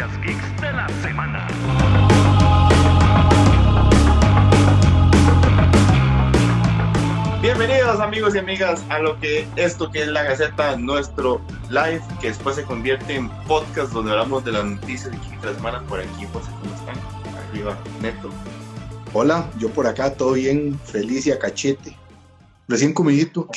[0.00, 1.46] noticias geeks de la semana.
[7.42, 11.40] Bienvenidos amigos y amigas a lo que esto que es la Gaceta, nuestro
[11.70, 15.82] live, que después se convierte en podcast donde hablamos de las noticias de la semana.
[15.86, 16.96] Por aquí, José, ¿cómo están?
[17.48, 18.30] Arriba, Neto.
[19.12, 21.96] Hola, yo por acá, todo bien, feliz y a cachete.
[22.68, 23.48] Recién comidito.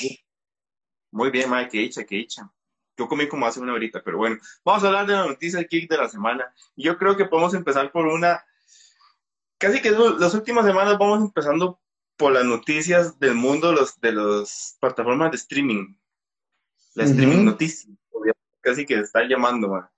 [1.12, 2.50] Muy bien, Mike, que hecha, que hecha.
[2.98, 5.90] Yo comí como hace una horita, pero bueno, vamos a hablar de la noticia geek
[5.90, 6.54] de la semana.
[6.76, 8.46] Yo creo que podemos empezar por una,
[9.58, 11.80] casi que las últimas semanas vamos empezando
[12.18, 15.96] por las noticias del mundo los, de las plataformas de streaming.
[16.94, 17.46] La streaming Ujú.
[17.46, 17.92] noticias,
[18.62, 19.70] casi que está llamando.
[19.70, 19.90] man.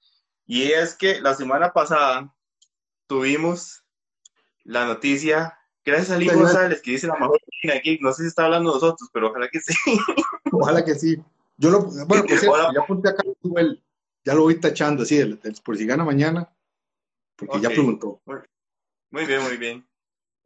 [0.45, 2.33] Y es que la semana pasada
[3.07, 3.83] tuvimos
[4.63, 6.29] la noticia, gracias a Lee.
[6.29, 9.29] González, que dice la mejor página geek, no sé si está hablando de nosotros, pero
[9.29, 9.73] ojalá que sí.
[10.51, 11.21] Ojalá que sí.
[11.57, 13.81] Yo lo, bueno, cierto, ya apunté acá, Google,
[14.23, 16.49] ya lo voy tachando así, el- el- por si gana mañana,
[17.35, 18.21] porque ya preguntó.
[19.09, 19.87] Muy bien, muy bien.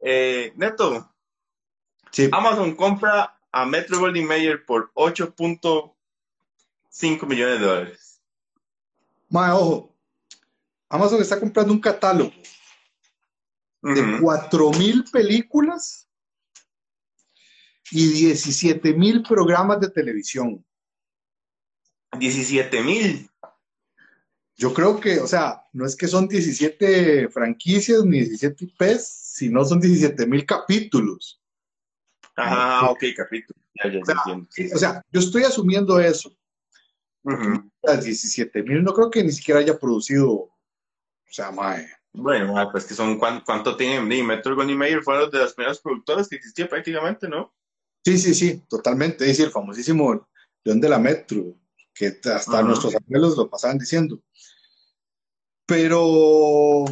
[0.00, 1.06] Eh, Neto,
[2.12, 8.20] Sí, Amazon compra a Metro Goldwyn Mayer por 8.5 millones de dólares.
[9.28, 9.96] Mae, ojo,
[10.88, 12.32] Amazon está comprando un catálogo
[13.82, 14.24] de Ujú.
[14.24, 16.08] 4.000 películas
[17.92, 20.64] y 17.000 programas de televisión.
[22.18, 23.28] 17 mil.
[24.56, 29.64] Yo creo que, o sea, no es que son 17 franquicias ni 17 IPs, sino
[29.64, 31.40] son 17.000 capítulos.
[32.36, 33.58] Ajá, ok, capítulo.
[33.82, 34.74] Ya, ya, O sea.
[34.74, 36.36] O sea, yo estoy asumiendo eso.
[37.22, 37.70] Ujú.
[37.82, 40.52] Las 17.000 no creo que ni siquiera haya producido, o
[41.30, 41.88] sea, mae.
[42.12, 44.26] Bueno, ah, pues que son cuán- cuánto tienen.
[44.26, 47.54] Metro Goldwyn Mayer fueron de las primeras productoras que existía prácticamente, ¿no?
[48.04, 49.24] Sí, sí, sí, totalmente.
[49.24, 50.28] Es decir, el famosísimo
[50.64, 51.54] León de la Metro,
[52.00, 52.62] que hasta Ajá.
[52.62, 54.22] nuestros abuelos lo pasaban diciendo.
[55.66, 56.86] Pero,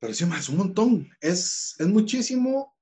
[0.00, 1.08] pero sí, es un montón.
[1.20, 2.74] Es, es muchísimo.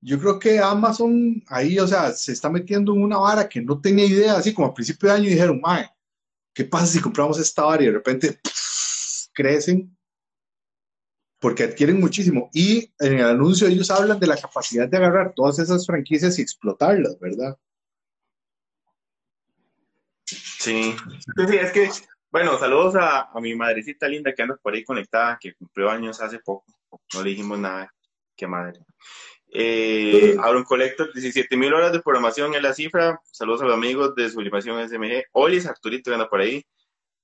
[0.00, 3.80] Yo creo que Amazon ahí, o sea, se está metiendo en una vara que no
[3.80, 5.88] tenía idea, así como a principio de año dijeron, mae,
[6.52, 9.96] ¿qué pasa si compramos esta vara y de repente pff, crecen?
[11.38, 12.50] Porque adquieren muchísimo.
[12.52, 16.42] Y en el anuncio ellos hablan de la capacidad de agarrar todas esas franquicias y
[16.42, 17.56] explotarlas, ¿verdad?
[20.66, 20.96] Sí.
[21.48, 21.88] Sí, es que,
[22.32, 26.20] bueno, saludos a, a mi madrecita linda que anda por ahí conectada, que cumplió años
[26.20, 26.64] hace poco.
[27.14, 27.94] No le dijimos nada.
[28.36, 28.80] Qué madre.
[29.52, 33.20] Eh, Aaron Collector, 17 mil horas de programación en la cifra.
[33.30, 35.26] Saludos a los amigos de Sublimación SMG.
[35.30, 36.66] Olis, Arturito que anda por ahí.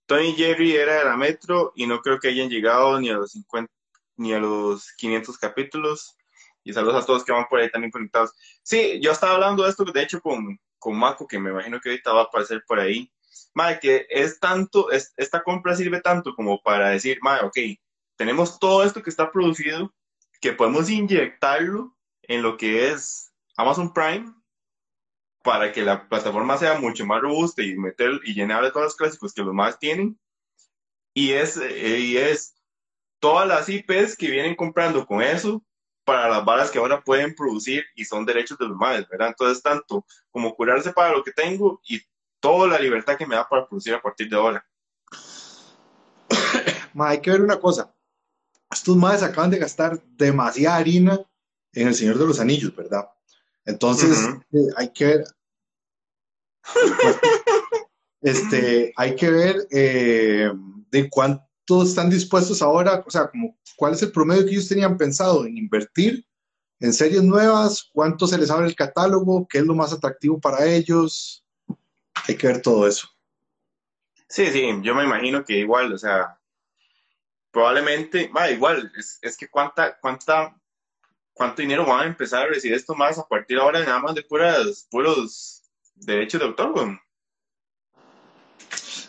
[0.06, 3.32] Tony Jerry era de la Metro y no creo que hayan llegado ni a los
[3.32, 3.72] 50
[4.18, 6.16] ni a los 500 capítulos.
[6.62, 8.30] Y saludos a todos que van por ahí también conectados.
[8.62, 11.88] Sí, yo estaba hablando de esto, de hecho, con, con Mako, que me imagino que
[11.88, 13.10] ahorita va a aparecer por ahí.
[13.54, 17.56] Mae, que es tanto, es- esta compra sirve tanto como para decir, mae, ok,
[18.16, 19.92] tenemos todo esto que está producido,
[20.40, 24.32] que podemos inyectarlo en lo que es Amazon Prime
[25.42, 28.96] para que la plataforma sea mucho más robusta y meter y llenar de todos los
[28.96, 30.18] clásicos que los más tienen.
[31.14, 32.54] Y es, y es
[33.20, 35.62] todas las IPs que vienen comprando con eso
[36.04, 39.28] para las balas que ahora pueden producir y son derechos de los más, ¿verdad?
[39.28, 42.00] Entonces, tanto como curarse para lo que tengo y
[42.42, 44.66] toda la libertad que me da para producir a partir de ahora.
[46.92, 47.94] Ma, hay que ver una cosa.
[48.70, 51.20] Estos madres acaban de gastar demasiada harina
[51.72, 53.08] en El Señor de los Anillos, ¿verdad?
[53.64, 54.18] Entonces,
[54.52, 55.24] eh, hay que ver.
[58.20, 60.50] este, hay que ver eh,
[60.90, 64.96] de cuánto están dispuestos ahora, o sea, como cuál es el promedio que ellos tenían
[64.96, 66.26] pensado en invertir
[66.80, 70.66] en series nuevas, cuánto se les abre el catálogo, qué es lo más atractivo para
[70.66, 71.41] ellos.
[72.28, 73.08] Hay que ver todo eso.
[74.28, 76.38] Sí, sí, yo me imagino que igual, o sea,
[77.50, 80.56] probablemente, va, igual, es, es que cuánta, cuánta,
[81.34, 84.22] cuánto dinero van a empezar a recibir esto más a partir ahora nada más de
[84.22, 85.62] puras, puros
[85.94, 86.98] derechos de autor.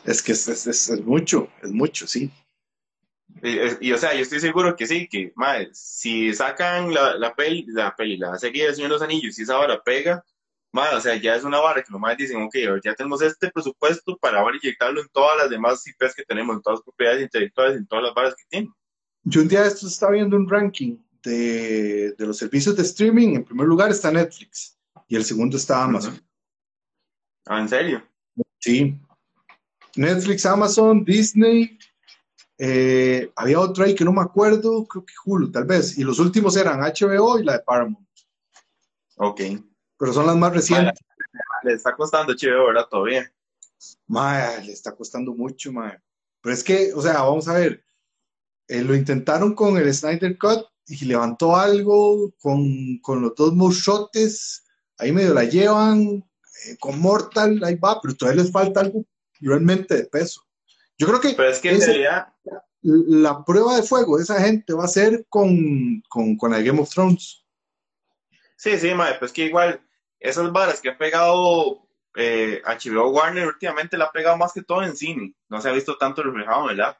[0.03, 2.29] Es que es, es- es- mucho, es mucho, sí.
[3.41, 7.33] Y, y, o sea, yo estoy seguro que sí, que, madre, si sacan la, la
[7.33, 10.23] peli, la peli, la serie de Señor de los Anillos, y esa vara pega,
[10.73, 13.51] madre, o sea, ya es una vara que los más dicen, ok, ya tenemos este
[13.51, 17.21] presupuesto para ahora inyectarlo en todas las demás IPs que tenemos, en todas las propiedades
[17.21, 18.73] intelectuales, en todas las varas que tienen.
[19.23, 23.35] Yo un día de estos estaba viendo un ranking de, de los servicios de streaming.
[23.35, 24.77] En primer lugar está Netflix
[25.07, 26.19] y el segundo está Amazon.
[27.45, 28.03] Ah, ¿en serio?
[28.59, 28.97] Sí.
[29.95, 31.77] Netflix, Amazon, Disney.
[32.57, 35.97] eh, había otro ahí que no me acuerdo, creo que Hulu, tal vez.
[35.97, 38.07] Y los últimos eran HBO y la de Paramount.
[39.17, 39.41] Ok.
[39.97, 40.99] Pero son las más recientes.
[41.63, 42.87] Le está costando chido, ¿verdad?
[42.89, 43.31] Todavía.
[44.07, 45.97] Mae, le está costando mucho, mae.
[46.41, 47.83] Pero es que, o sea, vamos a ver.
[48.67, 54.63] eh, lo intentaron con el Snyder Cut y levantó algo con, con los dos mochotes,
[54.97, 56.01] ahí medio la llevan,
[56.65, 59.05] eh, con Mortal, ahí va, pero todavía les falta algo
[59.39, 60.41] realmente de peso.
[60.97, 62.33] Yo creo que, Pero es que en realidad,
[62.81, 66.79] la prueba de fuego de esa gente va a ser con, con, con la Game
[66.79, 67.42] of Thrones.
[68.63, 69.81] Sí, sí, mae, pues que igual,
[70.19, 74.83] esas varas que ha pegado eh, HBO Warner últimamente la ha pegado más que todo
[74.83, 75.35] en cine.
[75.49, 76.97] No se ha visto tanto reflejado, ¿verdad?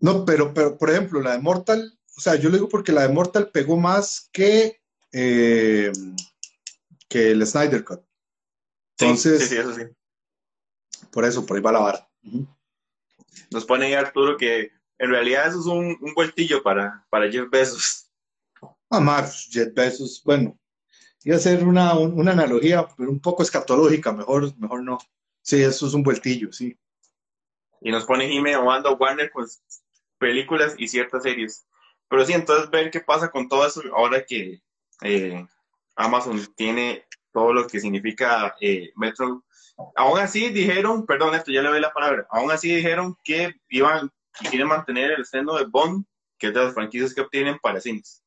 [0.00, 3.02] No, pero, pero por ejemplo, la de Mortal, o sea, yo le digo porque la
[3.02, 4.82] de Mortal pegó más que,
[5.12, 5.92] eh,
[7.08, 8.00] que el Snyder Cut.
[8.98, 9.82] Entonces, sí, sí, eso sí.
[11.12, 12.10] por eso, por ahí va la vara.
[13.50, 17.48] Nos pone ahí Arturo que en realidad eso es un, un vueltillo para, para Jeff
[17.50, 18.08] Bezos.
[18.90, 20.58] Ah, Max, Jet Bezos, bueno,
[21.24, 24.98] iba a ser una, un- una analogía, un poco escatológica, mejor, mejor no.
[25.42, 26.76] Sí, eso es un vueltillo, sí.
[27.80, 29.46] Y nos pone Jimmy amando Warner con
[30.18, 31.66] películas y ciertas series.
[32.08, 34.62] Pero sí, entonces ver qué pasa con todo eso ahora que
[35.02, 35.46] eh,
[35.96, 39.44] Amazon tiene todo lo que significa eh, Metro.
[39.96, 44.10] Aún así dijeron, perdón, esto ya le doy la palabra, aún así dijeron que iban
[44.40, 46.04] y quieren mantener el estreno de Bond,
[46.38, 48.21] que es de las franquicias que obtienen para cines.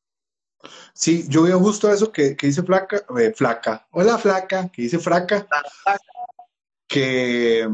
[0.93, 4.99] Sí, yo veo justo eso que, que dice Flaca, eh, Flaca, hola Flaca, que dice
[4.99, 5.47] Fraca,
[6.87, 7.67] que,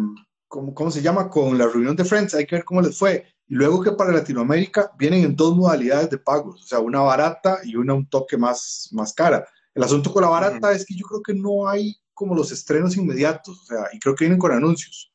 [0.48, 1.30] ¿cómo, cómo se llama?
[1.30, 3.26] Con la reunión de Friends, hay que ver cómo les fue.
[3.48, 7.60] Y luego que para Latinoamérica vienen en dos modalidades de pagos, o sea, una barata
[7.64, 9.46] y una un toque más, más cara.
[9.74, 12.96] El asunto con la barata es que yo creo que no hay como los estrenos
[12.98, 15.12] inmediatos, o sea, y creo que vienen con anuncios.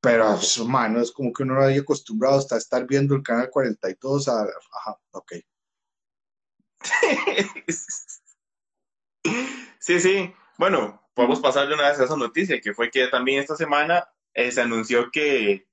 [0.00, 3.48] Pero, pues, mano, es como que uno no había acostumbrado hasta estar viendo el canal
[3.50, 5.32] 42 a, ajá, ok.
[9.84, 10.32] Sí, sí.
[10.56, 14.08] Bueno, podemos pasar de una vez a esa noticia, que fue que también esta semana
[14.32, 15.66] eh, se anunció que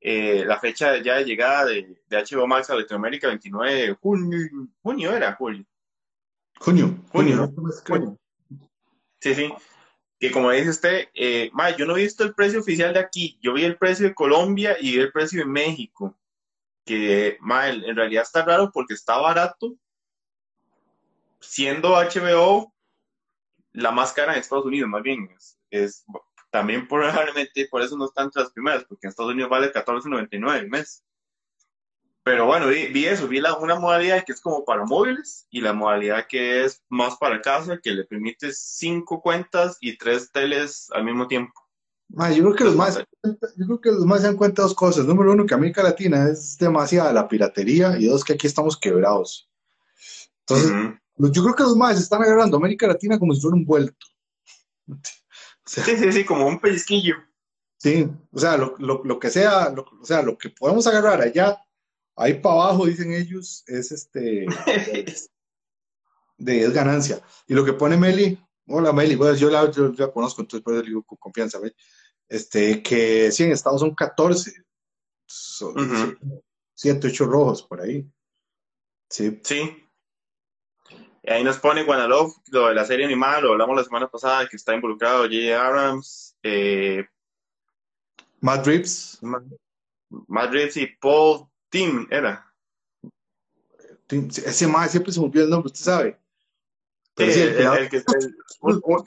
[0.00, 4.38] eh, la fecha ya de llegada de, de HBO Max a Latinoamérica, 29 de junio,
[4.80, 5.64] junio era, julio.
[6.60, 7.52] Junio, Junio,
[7.86, 8.18] junio.
[9.20, 9.52] Sí, sí.
[10.20, 13.38] Que como dice usted, eh, ma, yo no he visto el precio oficial de aquí,
[13.40, 16.16] yo vi el precio de Colombia y vi el precio de México,
[16.84, 19.76] que ma, en realidad está raro porque está barato,
[21.40, 22.72] siendo HBO
[23.72, 25.28] la más cara en Estados Unidos, más bien.
[25.36, 26.04] Es, es-
[26.50, 30.58] también probablemente por eso no está entre las primeras, porque en Estados Unidos vale $14.99
[30.58, 31.04] el mes.
[32.22, 35.60] Pero bueno, vi, vi eso, vi la, una modalidad que es como para móviles y
[35.62, 40.90] la modalidad que es más para casa, que le permite cinco cuentas y tres teles
[40.92, 41.52] al mismo tiempo.
[42.10, 42.98] Ma, yo creo que los más,
[43.56, 45.06] yo creo que los más se dan cuenta dos cosas.
[45.06, 49.48] Número uno, que América Latina es demasiada la piratería y dos, que aquí estamos quebrados.
[50.40, 50.98] Entonces, Ujú.
[51.18, 54.06] Yo creo que los más están agarrando a América Latina como si fuera un vuelto.
[55.66, 57.16] O sea, Sí, sí, sí, como un pellizquillo.
[57.76, 61.20] sí, o sea, lo, lo- lo que sea, lo, o sea, lo que podemos agarrar
[61.20, 61.62] allá,
[62.16, 64.46] ahí para abajo, dicen ellos, es este,
[66.38, 67.20] de es ganancia.
[67.46, 70.72] Y lo que pone Meli, hola Meli, bueno, yo la, yo la conozco, entonces por
[70.74, 71.58] eso le digo con confianza.
[72.28, 74.52] Este, que sí, en Estados son 14,
[75.26, 76.42] son Ujú.
[76.74, 78.10] 7, 8 rojos por ahí.
[79.10, 79.84] Sí, Sí.
[81.28, 84.56] Ahí nos pone Guanalov, lo de la serie animada, lo hablamos la semana pasada, que
[84.56, 85.60] está involucrado J.J.
[85.66, 87.06] Abrams, eh,
[88.40, 89.18] Matt Reeves,
[90.08, 92.44] Matt Reeves y Paul Tim, era.
[94.06, 96.12] Tim- ese más siempre se me olvida el nombre, usted sabe.
[96.12, 99.04] Sí, Pero sí, el el- creador- el que- el- un- un-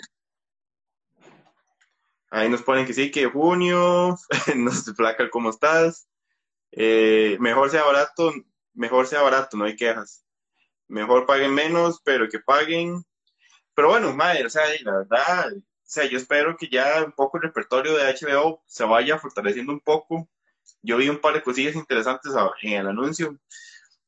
[2.34, 4.18] Ahí nos ponen que sí, que junio,
[4.56, 6.08] nos flaca cómo estás.
[6.72, 8.32] Eh, mejor sea barato,
[8.74, 10.24] mejor sea barato, no hay quejas.
[10.92, 13.04] Mejor paguen menos, pero que paguen.
[13.76, 17.38] Pero bueno, madre, o sea, la verdad, o sea, yo espero que ya un poco
[17.38, 20.30] el repertorio de HBO se vaya fortaleciendo un poco.
[20.84, 22.34] Yo vi un par de cosillas interesantes
[22.64, 23.38] en el anuncio.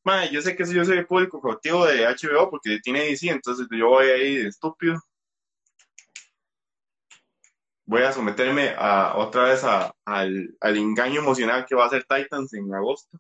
[0.04, 3.68] Madre, yo sé que yo soy el público cautivo de HBO porque tiene DC, entonces
[3.72, 5.00] yo voy ahí de estúpido.
[7.86, 12.04] Voy a someterme a, otra vez a- al, al engaño emocional que va a ser
[12.04, 13.18] Titans en agosto.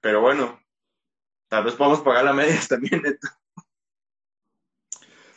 [0.00, 0.60] Pero bueno,
[1.54, 3.00] tal vez podamos pagar la media también.
[3.00, 3.28] Neto.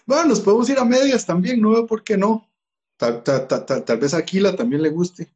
[0.08, 2.50] Bueno, nos podemos ir a medias también, no veo por qué no.
[2.98, 5.32] Tal, tal- tal- tal- tal vez a Aquila también le guste.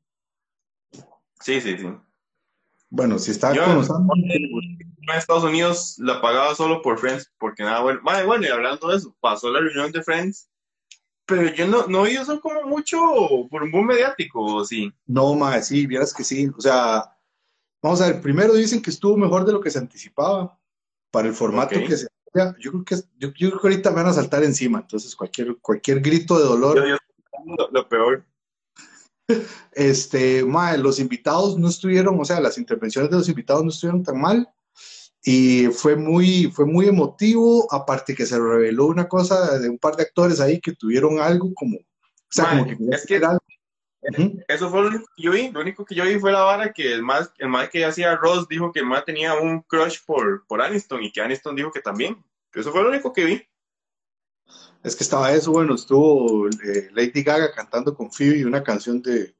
[1.39, 1.87] Sí, sí, sí.
[2.89, 7.81] Bueno, si está Yo con en Estados Unidos la pagaba solo por Friends, porque nada
[7.81, 7.99] bueno.
[8.01, 10.49] Madre, bueno, y hablando de eso, pasó la reunión de Friends,
[11.25, 12.97] pero yo no, no vi eso como mucho
[13.51, 14.91] por un boom mediático, ¿o sí.
[15.05, 16.49] No, más sí, vieras que sí.
[16.57, 17.15] O sea,
[17.83, 20.57] vamos a ver, primero dicen que estuvo mejor de lo que se anticipaba
[21.11, 22.55] para el formato que se hacía.
[22.59, 25.57] Yo creo que, yo, yo creo que ahorita me van a saltar encima, entonces cualquier,
[25.61, 26.77] cualquier grito de dolor.
[26.77, 26.97] Yo, yo-
[27.57, 28.25] lo, lo peor.
[29.73, 34.03] Este, mae, los invitados no estuvieron, o sea, las intervenciones de los invitados no estuvieron
[34.03, 34.49] tan mal
[35.23, 39.95] y fue muy, fue muy emotivo, aparte que se reveló una cosa de un par
[39.95, 41.81] de actores ahí que tuvieron algo como, o
[42.29, 43.37] sea, Mae, como que, es que- era-
[44.47, 45.49] Eso fue lo único que yo vi.
[45.51, 48.15] Lo único que yo vi fue la vara que el más, el más que hacía
[48.15, 51.71] Ross dijo que el más tenía un crush por, por Aniston y que Aniston dijo
[51.71, 52.23] que también.
[52.53, 53.41] Eso fue lo único que vi.
[54.83, 59.35] Es que estaba eso, bueno, estuvo eh, Lady Gaga cantando con Phoebe una canción de...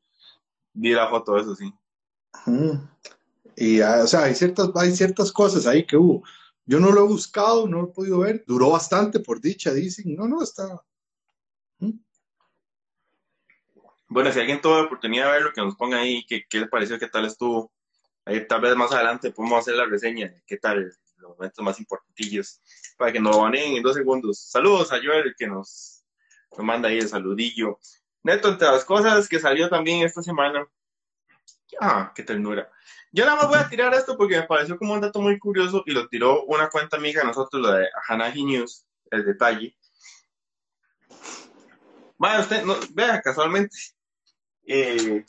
[0.74, 1.74] Vi la foto eso, sí.
[3.56, 6.24] Y, ah, o sea, hay ciertas, hay ciertas cosas ahí que hubo.
[6.66, 8.44] Yo no lo he buscado, no lo he podido ver.
[8.46, 10.16] Duró bastante, por dicha, dicen.
[10.16, 10.82] No, no, está...
[11.80, 12.00] Ujú.
[14.12, 16.68] Bueno, si alguien tuvo la oportunidad de verlo, que nos ponga ahí qué, qué les
[16.68, 17.72] pareció, qué tal estuvo.
[18.26, 21.80] Ahí tal vez más adelante podemos hacer la reseña de qué tal, los momentos más
[21.80, 22.60] importantillos,
[22.98, 24.38] para que nos baneen en dos segundos.
[24.38, 26.04] Saludos a Joel, que nos,
[26.52, 27.80] nos manda ahí el saludillo.
[28.24, 30.68] Neto, entre las cosas que salió también esta semana.
[31.80, 32.70] Ah, qué ternura.
[33.14, 35.84] Yo nada más voy a tirar esto porque me pareció como un dato muy curioso
[35.86, 39.74] y lo tiró una cuenta amiga de nosotros, la de Hanahi News, el detalle.
[42.18, 42.62] Vaya, usted,
[42.94, 43.76] vea, casualmente,
[44.66, 45.26] eh,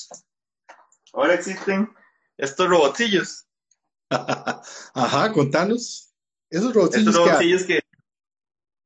[1.13, 1.93] ahora existen
[2.37, 3.47] estos robotcillos.
[4.95, 6.13] Ajá, contanos.
[6.51, 7.81] Esos robotcillos Estos que robotcillos que,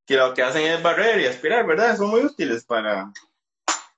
[0.06, 1.96] que lo que hacen es barrer y aspirar, ¿verdad?
[1.96, 3.12] Son muy útiles para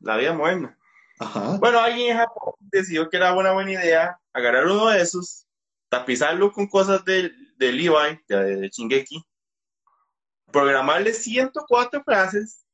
[0.01, 0.79] la vida moderna.
[1.19, 1.59] Ajá.
[1.59, 5.47] Bueno, alguien en Japón decidió que era una buena idea agarrar uno de esos,
[5.89, 9.23] tapizarlo con cosas del de Levi, de, de Shingeki,
[10.53, 12.65] programarle 104 frases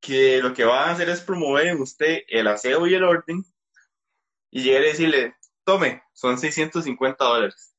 [0.00, 3.44] que lo que van a hacer es promover en usted el aseo y el orden
[4.50, 7.74] y llegar a decirle, tome, son 650 dólares.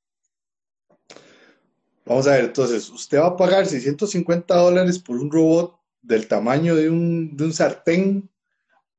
[2.06, 6.76] Vamos a ver, entonces, usted va a pagar 650 dólares por un robot del tamaño
[6.76, 8.30] de un, de un sartén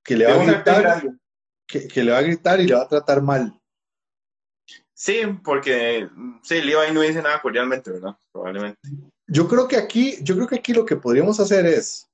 [0.05, 1.03] que le va a gritar,
[1.67, 3.61] que, que le va a gritar y le va a tratar mal.
[5.01, 6.09] Sí, porque
[6.43, 8.17] sí, Levi no dice nada cordialmente, ¿verdad?
[8.31, 8.81] Probablemente.
[9.27, 12.10] Yo creo que aquí, yo creo que aquí lo que podríamos hacer es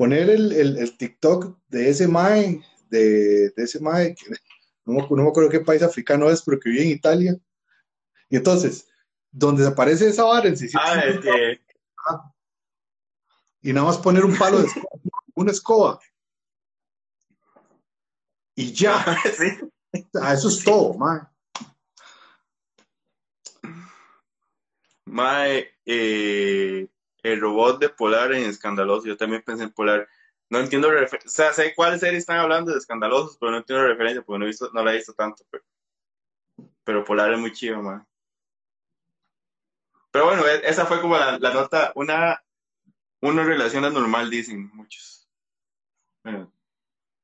[0.00, 4.24] poner el, el- el TikTok de ese mae, de, de ese mae, que
[4.86, 7.36] no, no me acuerdo qué país africano es, pero que vive en Italia.
[8.30, 8.88] Y entonces,
[9.30, 11.30] donde aparece esa vara en 650
[12.08, 12.32] Ah,
[13.62, 14.88] que, y nada más poner un palo de escoba,
[15.34, 16.00] una escoba.
[18.54, 19.04] Y ya,
[19.36, 20.00] sí.
[20.18, 21.20] Ah, eso es todo, mae.
[25.04, 26.88] Mae, eh,
[27.22, 30.08] el robot de Polar en Escandaloso, yo también pensé en Polar.
[30.48, 34.22] No entiendo, o sea, sé cuál serie están hablando de Escandalosos, pero no entiendo referencia
[34.22, 35.44] porque no, he visto, no la he visto tanto.
[35.50, 35.64] Pero,
[36.84, 38.00] pero Polar es muy chido, mae.
[40.10, 42.42] Pero bueno, e- esa fue como la, la nota, una,
[43.20, 45.28] una relación anormal, dicen muchos.
[46.24, 46.52] Bueno,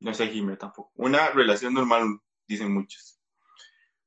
[0.01, 0.93] no sé, Jimé tampoco.
[0.95, 3.16] Una relación normal, dicen muchos.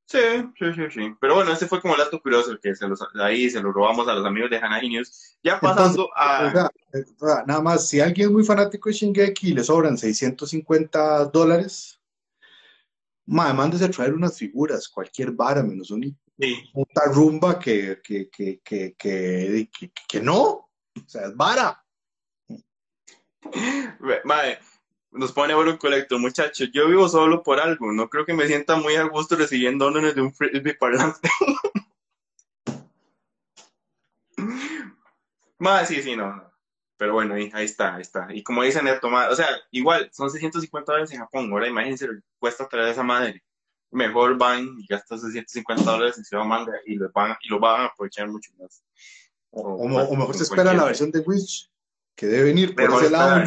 [0.10, 0.18] Sí,
[0.58, 1.16] sí, sí, sí.
[1.22, 4.08] Pero bueno, ese fue como el dato curioso que se los, ahí se lo robamos
[4.08, 5.38] a los amigos de Hanahi News.
[5.44, 6.72] Ya pasando a...
[6.94, 10.00] eh, o sea, nada más, si alguien es muy fanático de Shingeki y le sobran
[10.00, 12.02] 650 dólares,
[13.28, 18.32] mae, mándese a traer unas figuras, cualquier vara, menos un Sí, puta rumba que, que,
[18.32, 19.70] que, que,
[20.08, 20.42] que, no.
[20.42, 20.70] O
[21.06, 21.86] sea, es vara.
[24.24, 24.58] Mae,
[25.12, 26.70] nos pone Oro Collector, muchachos.
[26.74, 27.92] Yo vivo solo por algo.
[27.92, 31.30] No creo que me sienta muy a gusto recibiendo órdenes de un frisbee parlante.
[35.58, 36.44] Mae, sí, sí, no.
[36.98, 38.28] Pero bueno, ahí, ahí está, ahí está.
[38.34, 41.50] Y como dicen Neto, mae, o sea, igual, son 650 dólares en Japón.
[41.52, 43.44] Ahora imagínense, cuesta traer esa madre.
[43.92, 47.82] Mejor van y gastan 650 dólares en Ciudad Manga y los van, y lo van
[47.82, 48.84] a aprovechar mucho más.
[49.52, 51.70] O, o mo- o mejor se espera la versión de Wish,
[52.16, 53.42] que debe venir por ese lado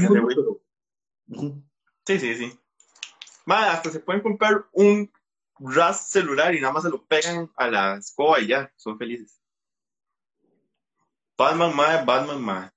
[2.06, 2.58] Sí, sí, sí.
[3.44, 5.10] Madre, hasta se pueden comprar un
[5.58, 9.40] RAS celular y nada más se lo pegan a la escoba y ya, son felices.
[11.36, 12.70] Batman, madre, Batman, madre.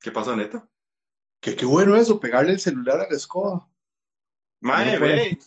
[0.00, 0.68] ¿Qué pasó, neta?
[1.40, 3.68] Que qué bueno eso, pegarle el celular a la escoba.
[4.60, 5.38] Madre, ve.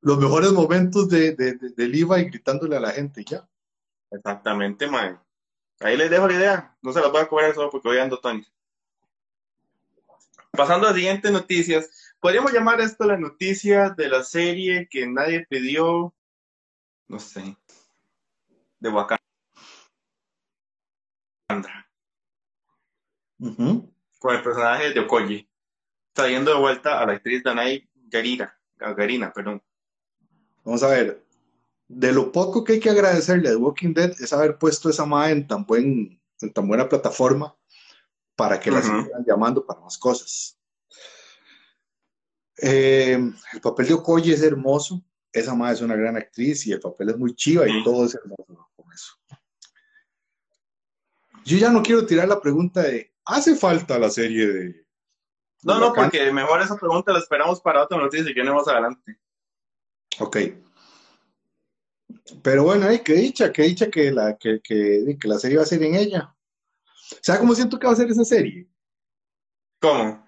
[0.00, 3.48] Los mejores momentos de, de, de, del IVA y gritándole a la gente, ya.
[4.10, 5.18] Exactamente, madre.
[5.80, 6.78] Ahí les dejo la idea.
[6.82, 8.46] No se las voy a cobrar solo porque hoy ando Tony.
[10.56, 12.14] Pasando a las siguientes noticias.
[12.20, 16.14] Podríamos llamar esto la noticia de la serie que nadie pidió.
[17.08, 17.56] No sé.
[18.80, 19.20] De Wakanda.
[23.38, 23.92] Ujú.
[24.18, 25.46] con el personaje de Okoye,
[26.14, 29.62] trayendo de vuelta a la actriz Danai Garira, Garina, perdón.
[30.64, 31.22] Vamos a ver.
[31.86, 35.04] De lo poco que hay que agradecerle a The Walking Dead es haber puesto esa
[35.04, 37.54] madre en tan, buen, en tan buena plataforma
[38.36, 39.04] para que la Ujú.
[39.04, 40.58] sigan llamando para más cosas.
[42.58, 43.18] Eh,
[43.52, 45.02] el papel de Okoye es hermoso.
[45.32, 48.14] Esa madre es una gran actriz y el papel es muy chiva y todo es
[48.14, 49.14] hermoso con eso.
[51.44, 54.86] Yo ya no quiero tirar la pregunta de ¿hace falta la serie de...
[55.62, 59.18] No, no, porque mejor esa pregunta la esperamos para otra noticia y que más adelante.
[60.20, 60.36] Ok.
[62.42, 65.64] Pero bueno, hay que dicha, que dicha que la, que, que, que la serie va
[65.64, 66.35] a ser en ella.
[67.22, 68.68] ¿Sabes cómo siento que va a ser esa serie?
[69.80, 70.26] ¿Cómo?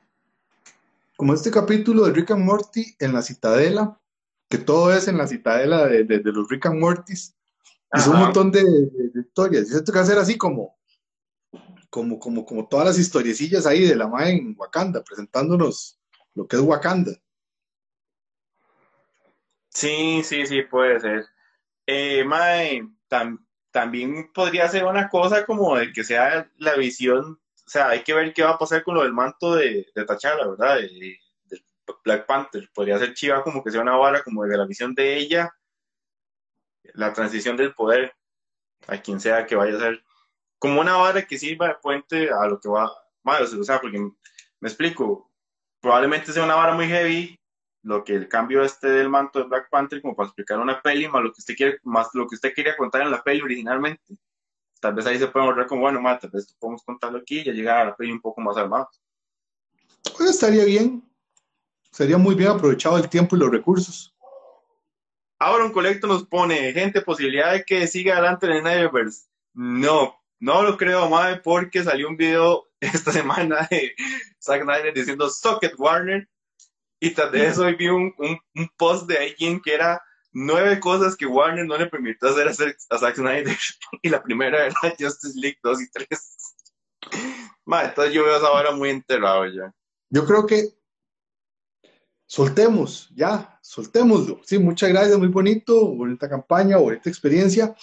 [1.17, 4.01] Como este capítulo de Rick and Morty en la Citadela,
[4.49, 7.35] que todo es en la Citadela de, de, los Rick and Mortys.
[7.93, 8.63] Es un montón de,
[9.15, 9.65] historias.
[9.65, 10.79] Yo siento que va a ser así como,
[11.91, 15.99] como, como, como todas las historiecillas ahí de la MAE en Wakanda, presentándonos
[16.35, 17.13] lo que es Wakanda.
[19.71, 21.27] Sí, sí, sí, puede ser.
[21.87, 22.83] Eh, Mae,
[23.71, 28.15] también podría ser una cosa como de que sea la visión, o sea, hay que
[28.15, 30.77] ver qué va a pasar con lo del manto de, de T'Challa, ¿verdad?
[30.77, 31.19] De,
[32.05, 32.69] Black Panther.
[32.75, 35.51] Podría ser chiva como que sea una vara como de la visión de ella,
[36.95, 38.15] la transición del poder
[38.87, 40.05] a quien sea que vaya a ser,
[40.59, 42.91] como una vara que sirva de puente a lo que va,
[43.25, 45.31] o sea, porque me explico,
[45.81, 47.38] probablemente sea una vara muy heavy
[47.83, 51.09] lo que el cambio este del manto de Black Panther como para explicar una peli
[51.09, 54.17] más lo que usted quiere más lo que usted quería contar en la peli originalmente.
[54.81, 57.45] Tal vez ahí se puede ahorrar como bueno mata, tal vez podemos contarlo aquí y
[57.45, 58.89] ya llegar a la peli un poco más armado
[60.17, 61.03] pues estaría bien.
[61.91, 64.15] Sería muy bien aprovechado el tiempo y los recursos.
[65.39, 70.15] Ahora un colecto nos pone gente posibilidad de que siga adelante en el Snyderverse no
[70.41, 73.95] no lo creo madre porque salió un video esta semana de
[74.41, 76.29] Zack Snyder diciendo Socket Warner
[77.01, 80.01] y tras de eso hoy vi un, un, post de alguien que era
[80.33, 83.57] nueve cosas que Warner no le permitió hacer a, Zack Snyder.
[84.03, 86.09] Y la primera era Justice League 2 y 3.
[87.67, 89.73] entonces yo veo esa hora muy enterrado ya.
[90.11, 90.69] Yo creo que
[92.27, 94.41] soltemos, ya, soltémoslo.
[94.45, 97.75] Sí, muchas gracias, muy bonito, bonita campaña, bonita experiencia.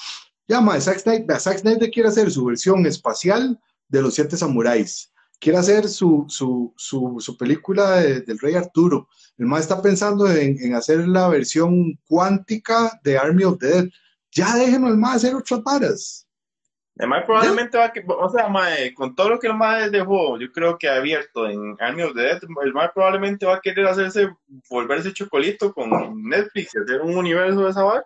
[0.48, 5.12] Ya, ma, Zack Snyder, Zack Snyder quiere hacer su versión espacial de los siete samuráis
[5.40, 9.08] quiere hacer su, su, su, su película del Rey Arturo.
[9.38, 13.86] El más está pensando en, en, hacer la versión cuántica de Army of the Dead.
[14.32, 16.28] Ya déjenlo el más hacer otras varas.
[16.98, 20.40] El más probablemente va a, o sea, mae, con todo lo que el más dejó,
[20.40, 23.86] yo creo que abierto en Army of the Dead, el más probablemente va a querer
[23.86, 24.30] hacerse,
[24.70, 25.90] volverse chocolito con
[26.24, 28.04] Netflix y hacer un universo de esa vara.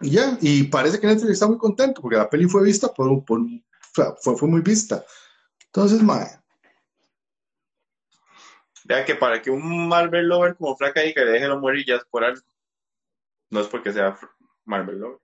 [0.00, 3.40] Ya, y parece que Netflix está muy contento porque la peli fue vista por, por
[3.92, 5.04] fue, fue muy vista.
[5.74, 6.26] Entonces, mae.
[8.84, 12.04] Vea que para que un Marvel Lover como Flaca y que le deje los muerillas
[12.10, 12.42] por algo.
[13.48, 14.18] No es porque sea
[14.66, 15.18] Marvel Lover.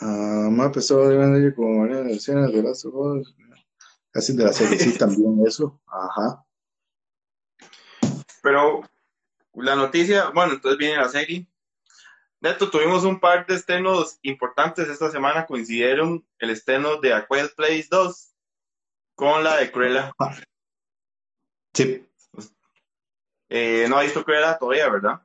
[0.00, 2.86] Ah, me empezó de vender como María de escenas de las.
[4.12, 5.80] Casi de la serie, sí, también eso.
[5.86, 6.44] Ajá.
[8.40, 8.82] Pero
[9.54, 11.48] la noticia, bueno, entonces viene la serie.
[12.42, 15.46] Neto, tuvimos un par de estrenos importantes esta semana.
[15.46, 18.34] Coincidieron el estreno de A Quiet Place 2
[19.14, 20.12] con la de Cruella.
[21.72, 22.04] Sí.
[23.48, 25.22] Eh, no ha visto Cruella todavía, ¿verdad?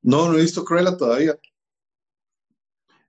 [0.00, 1.38] No, no he visto Cruella todavía.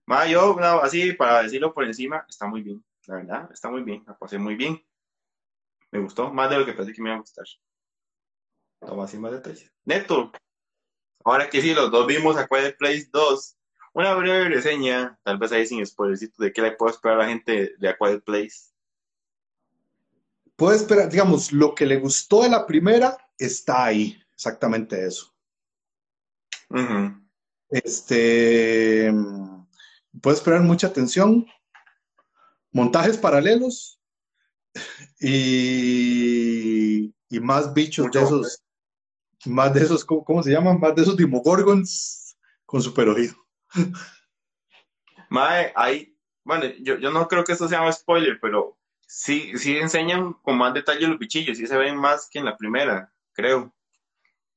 [0.06, 4.04] Ma, yo, así para decirlo por encima, está muy bien, la verdad, está muy bien,
[4.06, 4.86] la pasé muy bien.
[5.92, 7.46] Me gustó más de lo que pensé que me iba a gustar.
[8.82, 9.72] Toma así más detalles.
[9.86, 10.34] Neto,
[11.28, 13.58] Ahora que sí, los dos vimos a Quiet Place 2.
[13.96, 17.30] Una breve reseña, tal vez ahí sin spoilercito, de qué le puedo esperar a la
[17.30, 18.72] gente de A Quiet Place.
[20.56, 25.36] Puede esperar, digamos, lo que le gustó de la primera está ahí, exactamente eso.
[27.70, 29.12] Este.
[30.22, 31.46] Puede esperar mucha atención,
[32.72, 34.00] montajes paralelos
[35.20, 38.63] y, y más bichos de esos
[39.48, 40.80] más de esos, ¿cómo, se llaman?
[40.80, 43.36] Más de esos Dimogorgons con super oído.
[45.30, 49.78] Mae, hay, bueno, yo, yo no creo que esto sea un spoiler, pero sí, sí
[49.78, 53.74] enseñan con más detalle los bichillos, sí se ven más que en la primera, creo.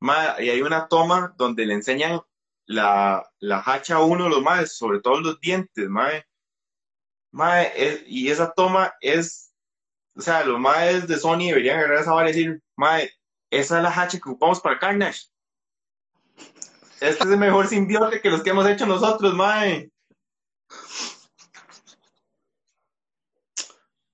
[0.00, 2.20] Mae, y hay una toma donde le enseñan
[2.66, 6.24] la, la hacha a uno de los maes, sobre todo los dientes, mae.
[7.33, 9.53] Mae, y esa toma es,
[10.16, 13.11] o sea, los maes de Sony deberían agarrar esa vara y decir, mae,
[13.50, 15.26] esa es la hacha que ocupamos para Carnage.
[17.00, 19.90] Este es el mejor simbiote que los que hemos hecho nosotros, mae.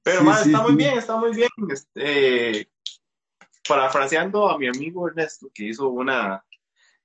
[0.03, 1.49] Pero, mae, está muy bien, está muy bien.
[1.69, 2.71] Este,
[3.69, 6.45] parafraseando a mi amigo Ernesto, que hizo una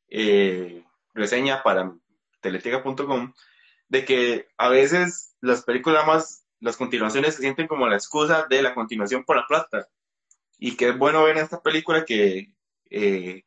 [0.07, 1.93] eh, reseña para
[2.41, 3.33] teletica.com,
[3.89, 8.61] de que a veces las películas más, las continuaciones se sienten como la excusa de
[8.61, 9.89] la continuación por la plata.
[10.63, 12.53] Y que es bueno ver en esta película que
[12.91, 13.43] eh,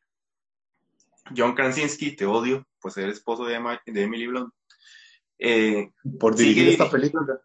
[1.35, 4.53] John Krasinski, te odio, pues ser esposo de, de Emily Blunt.
[5.39, 7.41] Eh, por dirigir esta película.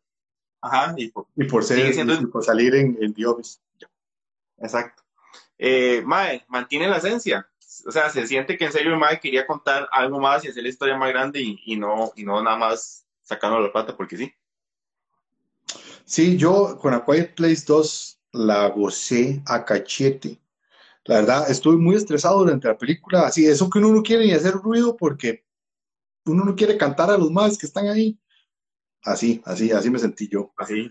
[0.60, 1.28] Ajá, y por,
[1.64, 1.94] ser,
[2.32, 3.60] por salir en, en The Office.
[4.58, 5.04] Exacto.
[5.56, 7.48] Eh, Mae, mantiene la esencia.
[7.86, 10.70] O sea, se siente que en serio Mae quería contar algo más y hacer la
[10.70, 14.34] historia más grande y, no, y no nada más sacando la plata porque sí.
[16.06, 20.40] Sí, yo con A Quiet Place 2 la gocé a cachete.
[21.06, 23.26] La verdad, estuve muy estresado durante la película.
[23.26, 25.46] Así, eso que uno no quiere ni hacer ruido porque
[26.26, 28.20] uno no quiere cantar a los más que están ahí.
[29.04, 30.54] Así, así, así me sentí yo.
[30.58, 30.90] Así.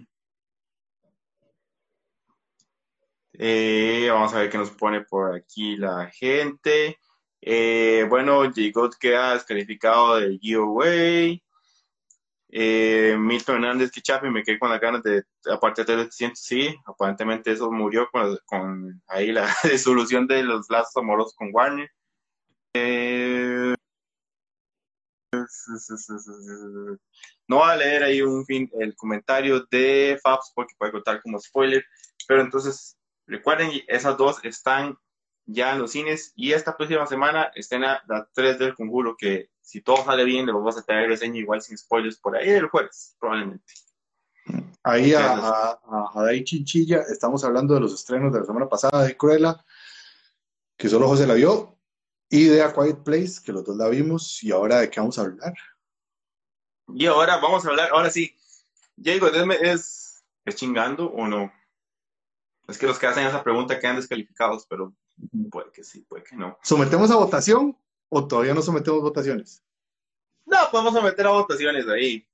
[3.35, 6.98] Eh, vamos a ver qué nos pone por aquí la gente.
[7.40, 8.90] Eh, bueno, J.
[8.98, 11.42] queda descalificado del giveaway.
[12.50, 16.74] Eh, Milton Hernández, que chape, me quedé con las ganas de, aparte de 300, sí,
[16.87, 21.90] aparentemente eso murió con, ahí la resolución de los lazos amorosos con Warner.
[22.74, 23.74] Eh,
[27.48, 28.44] no voy a leer ahí un
[28.80, 31.84] el comentario de Fabs porque puede contar como spoiler,
[32.26, 34.96] pero entonces recuerden, esas dos están
[35.44, 38.02] ya en los cines y esta próxima semana estén las
[38.34, 41.76] tres del conjuro que si todo sale bien le vamos a tener reseña igual sin
[41.76, 43.74] spoilers por ahí el jueves probablemente
[44.83, 45.78] ahí a, a,
[46.14, 49.62] a, Chinchilla estamos hablando de los estrenos de la semana pasada de Cruella
[50.78, 51.78] que solo José la vio
[52.31, 55.18] y de A Quiet Place que los dos la vimos y ahora de qué vamos
[55.18, 55.52] a hablar
[56.94, 58.35] y ahora vamos a hablar ahora sí
[58.96, 61.52] Diego ¿es, es chingando o no?
[62.66, 64.94] Es que los que hacen esa pregunta quedan descalificados, pero
[65.50, 66.59] Puede que sí, puede que no.
[66.62, 67.76] ¿Sometemos a votación
[68.08, 69.62] o todavía no sometemos votaciones?
[70.46, 72.26] No, podemos someter a votaciones ahí.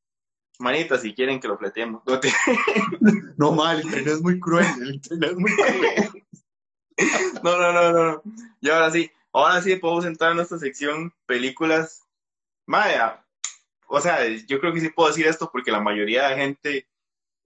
[0.59, 2.03] Manita, si quieren que lo fletemos.
[3.37, 4.67] No, mal, el internet es muy cruel.
[4.81, 6.25] El internet es muy cruel.
[7.43, 8.23] no, no, no, no.
[8.61, 12.03] Y ahora sí, ahora sí podemos entrar en nuestra sección películas.
[12.67, 13.25] Maya,
[13.89, 16.89] o sea, yo creo que sí puedo decir esto porque la mayoría de gente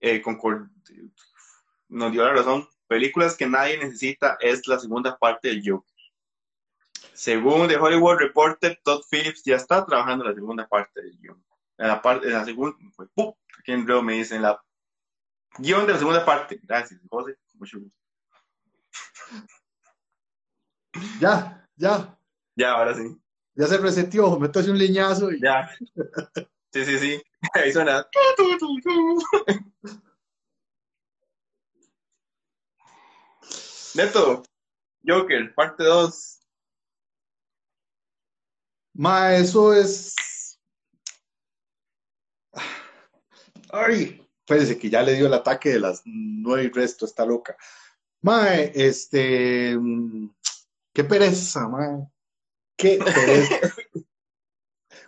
[0.00, 0.22] eh,
[1.88, 5.94] nos dio la razón películas que nadie necesita es la segunda parte del Joker.
[7.18, 11.44] Según The Hollywood Reporter, Todd Phillips ya está trabajando en la segunda parte del guion.
[11.76, 13.34] En la parte, en la segunda, pues, ¡pum!
[13.58, 14.62] Aquí en me dicen la
[15.58, 16.60] guion de la segunda parte.
[16.62, 17.36] Gracias, José.
[17.54, 17.98] Mucho gusto.
[21.20, 22.16] Ya, ya.
[22.54, 23.20] Ya, ahora sí.
[23.56, 25.40] Ya se resetió, meto un leñazo y.
[25.40, 25.68] Ya.
[26.70, 27.22] Sí, sí, sí.
[27.54, 28.06] Ahí suena.
[33.96, 34.44] Neto,
[35.04, 36.37] Joker, parte 2.
[38.98, 40.16] Ma, eso es.
[43.70, 47.56] Ay, espérese que ya le dio el ataque de las nueve y resto, está loca.
[48.22, 49.78] Ma, este.
[50.92, 52.10] Qué pereza, ma.
[52.76, 53.60] Qué pereza.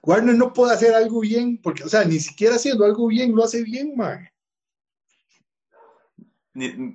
[0.05, 3.43] Warner no puede hacer algo bien, porque, o sea, ni siquiera haciendo algo bien lo
[3.43, 4.31] hace bien, ma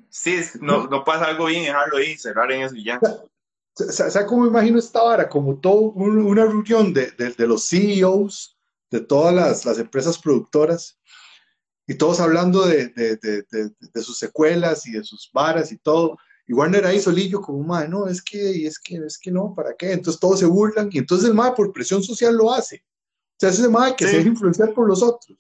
[0.10, 3.00] sí, no, no pasa algo bien, dejarlo ahí, cerrar en eso y ya.
[3.76, 5.28] Sea, cómo imagino esta vara?
[5.28, 8.58] Como todo una reunión de, de, los CEOs
[8.90, 10.98] de todas las, las, empresas productoras
[11.86, 16.18] y todos hablando de, de, sus secuelas y de sus varas y todo.
[16.48, 19.76] Y Warner ahí solillo como, madre, no, es que, es que, es que no, ¿para
[19.76, 19.92] qué?
[19.92, 22.78] Entonces todos se burlan y entonces el madre por presión social lo hace.
[22.78, 25.38] O sea, ese madre que se deja influenciar por los otros.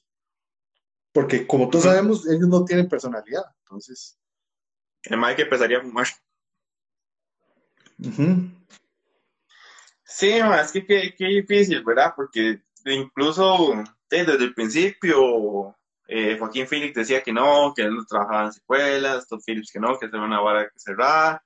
[1.13, 3.45] Porque como todos sabemos, ellos no tienen personalidad.
[3.61, 4.17] Entonces.
[5.03, 6.07] El más que empezaría a fumar.
[10.03, 12.13] Sí, es que qué, difícil, ¿verdad?
[12.15, 15.75] Porque incluso desde el principio
[16.07, 19.79] eh, Joaquín Phillips decía que no, que él no trabajaba en secuelas, Todd Phillips que
[19.79, 21.43] no, que era una vara que cerrada.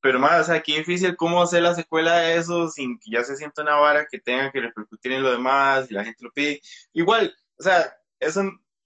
[0.00, 3.24] Pero más, o sea, qué difícil cómo hacer la secuela de eso sin que ya
[3.24, 6.30] se sienta una vara que tenga que repercutir en lo demás y la gente lo
[6.30, 6.60] pide.
[6.92, 8.40] Igual, o sea, eso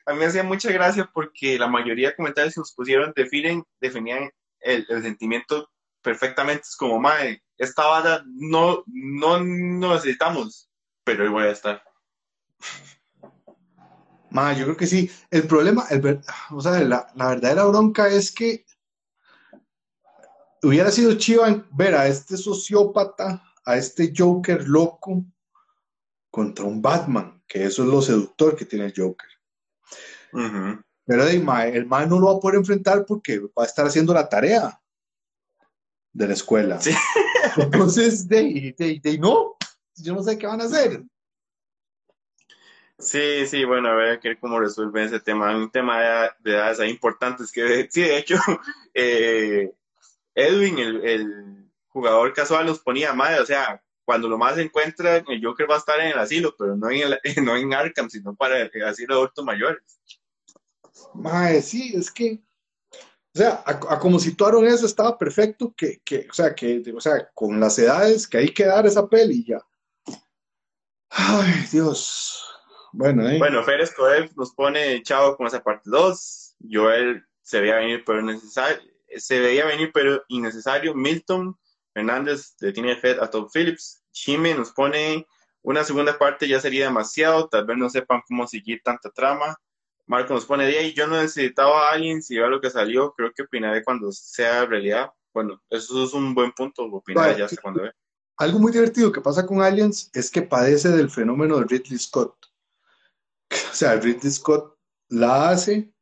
[0.09, 3.65] a mí me hacía mucha gracia porque la mayoría de comentarios que nos pusieron definen,
[3.81, 5.71] definían el, sentimiento
[6.03, 6.63] perfectamente.
[6.63, 10.71] Es como, mae, esta banda no, no, necesitamos,
[11.05, 11.83] pero hoy voy a estar.
[14.31, 15.11] Ma, yo creo que sí.
[15.31, 18.67] El problema, el, o sea, la, la, verdadera bronca es que
[20.63, 25.25] hubiera sido chido ver a este sociópata, a este Joker loco,
[26.31, 29.29] contra un Batman, que eso es lo seductor que tiene el Joker.
[31.05, 34.29] Pero el mae no lo va a poder enfrentar porque va a estar haciendo la
[34.29, 34.79] tarea
[36.13, 36.79] de la escuela.
[37.57, 39.57] Entonces, de, de, no,
[39.97, 41.03] yo no sé qué van a hacer.
[42.99, 45.57] Sí, sí, bueno, a ver, cómo resuelven ese tema.
[45.57, 46.01] Un tema
[46.41, 48.37] de, edades ahí importantes que, sí, de hecho,
[48.95, 49.73] eh,
[50.35, 55.17] Edwin, el, el jugador casual, nos ponía madre, o sea, cuando lo más se encuentra,
[55.19, 58.09] el Joker va a estar en el asilo, pero no en, el, no en Arkham,
[58.09, 59.83] sino para el asilo de adultos mayores.
[61.13, 62.41] Mae, sí, es que,
[63.35, 67.01] o sea, a, a como situaron eso estaba perfecto, que, que, o sea, que, o
[67.01, 69.61] sea, con las edades que hay que dar esa peli ya.
[71.11, 72.45] Ay, Dios.
[72.93, 73.39] Bueno, eh.
[73.39, 76.57] Bueno, Férez Coel nos pone chavo con esa parte 2.
[76.71, 78.79] Joel se veía venir, pero necesario.
[79.17, 80.95] Se veía venir, pero innecesario.
[80.95, 81.59] Milton
[81.95, 84.03] Hernández detiene Fed a Tom Phillips.
[84.13, 85.27] Jimmy nos pone
[85.63, 87.49] una segunda parte, ya sería demasiado.
[87.49, 89.57] Tal vez no sepan cómo seguir tanta trama.
[90.09, 90.93] Marco nos pone ahí.
[90.95, 93.13] Yo no necesitaba a alguien si veo lo que salió.
[93.13, 95.11] Creo que opinaré cuando sea realidad.
[95.33, 96.85] Bueno, eso es un buen punto.
[96.85, 97.39] Opinaré Vale.
[97.39, 97.93] ya hasta cuando ve.
[98.39, 102.35] Algo muy divertido que pasa con Aliens es que padece del fenómeno de Ridley Scott.
[103.71, 104.77] O sea, Ridley Scott
[105.09, 105.93] la hace,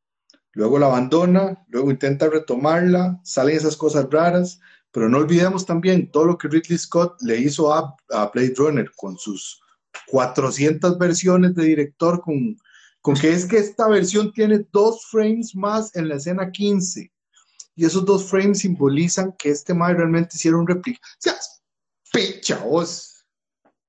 [0.53, 6.25] luego la abandona, luego intenta retomarla, salen esas cosas raras, pero no olvidemos también todo
[6.25, 9.61] lo que Ridley Scott le hizo a, a Blade Runner con sus
[10.09, 12.57] 400 versiones de director, con,
[13.07, 17.12] con que es que esta versión tiene dos frames más en la escena 15.
[17.77, 20.99] Y esos dos frames simbolizan que este mae realmente hicieron un réplica.
[21.07, 21.35] O sea,
[22.12, 23.25] picha vos.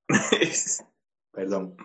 [1.32, 1.76] Perdón.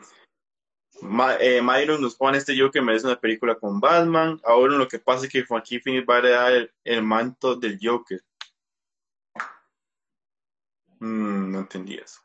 [1.01, 4.39] Ma- eh, Myron nos pone este Joker merece una película con Batman.
[4.45, 7.79] Ahora lo que pasa es que Joaquín Phoenix va a heredar el, el manto del
[7.81, 8.23] Joker.
[10.99, 12.19] Mm, no entendí eso.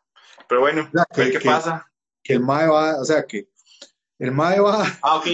[0.48, 1.90] Pero bueno, Ya, a ver que- qué que- pasa.
[2.22, 3.48] Que el mae va, o sea, que
[4.18, 5.24] el mae va, Ah, ok,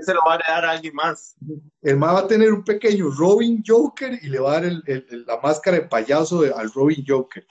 [0.00, 1.34] se lo va a heredar a alguien más.
[1.82, 5.24] el mae va a tener un pequeño Robin Joker y le va a dar el-
[5.26, 7.46] la máscara de payaso de- al Robin Joker,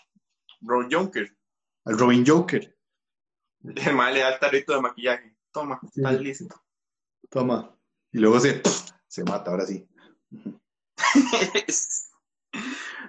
[0.62, 1.36] Ron Joker.
[1.86, 2.76] al Robin Joker.
[3.64, 5.36] El mal le da el tarrito de maquillaje.
[5.52, 6.56] Toma, está listo.
[7.30, 7.76] Toma.
[8.12, 8.62] Y luego se,
[9.08, 9.88] se mata, ahora sí.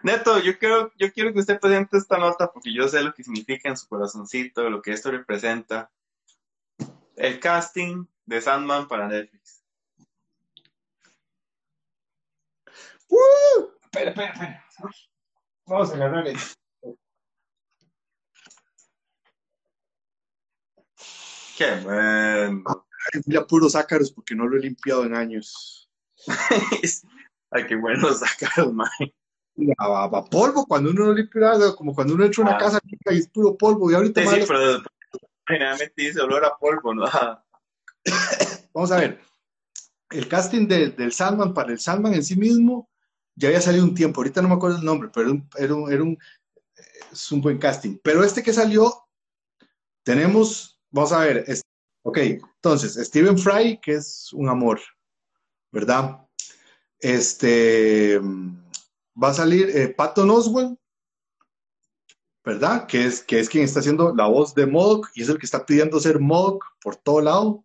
[0.02, 3.22] Neto, yo quiero, yo quiero que usted presente esta nota porque yo sé lo que
[3.24, 5.90] significa en su corazoncito, lo que esto representa.
[7.22, 9.62] El casting de Sandman para Netflix.
[13.08, 13.68] ¡Uh!
[13.84, 14.64] Espera, espera, espera.
[15.66, 16.56] Vamos a agarrar esto.
[21.56, 22.64] Qué bueno.
[23.26, 25.88] Mira, puros ácaros porque no lo he limpiado en años.
[27.52, 28.88] Ay, qué bueno sacar, man.
[29.78, 32.58] A, a- polvo, cuando uno no limpia, como cuando uno entra a una Ah.
[32.58, 32.80] casa
[33.12, 33.92] y es puro polvo.
[33.92, 34.82] Y ahorita Sí, mae, sí, pero
[35.46, 37.04] generalmente dice olor a polvo, ¿no?
[38.74, 39.20] Vamos a ver.
[40.10, 42.88] El casting de- del Sandman para el Sandman en sí mismo
[43.34, 44.20] ya había salido un tiempo.
[44.20, 46.18] Ahorita no me acuerdo el nombre, pero era un, era un- era un-
[47.12, 47.98] es un buen casting.
[48.02, 48.92] Pero este que salió,
[50.02, 51.44] tenemos, vamos a ver.
[51.46, 51.62] es-
[52.04, 54.80] ok, entonces, Stephen Fry, que es un amor,
[55.70, 56.26] ¿verdad?
[56.98, 60.78] Este va a salir eh, Patton Oswalt,
[62.44, 62.86] ¿verdad?
[62.86, 65.46] Que es, que es quien está haciendo la voz de MODOK y es el que
[65.46, 67.64] está pidiendo ser MODOK por todo lado.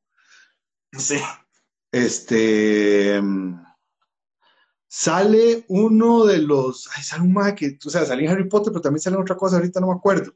[0.98, 1.20] Sí.
[1.92, 3.64] Este mm,
[4.88, 8.72] sale uno de los, ay, sale un mae que, o sea, sale en Harry Potter,
[8.72, 10.34] pero también sale en otra cosa, ahorita no me acuerdo.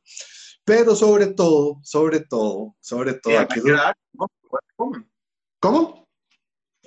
[0.63, 3.65] Pero sobre todo, sobre todo, sobre todo, aquí es.
[5.60, 6.08] ¿cómo?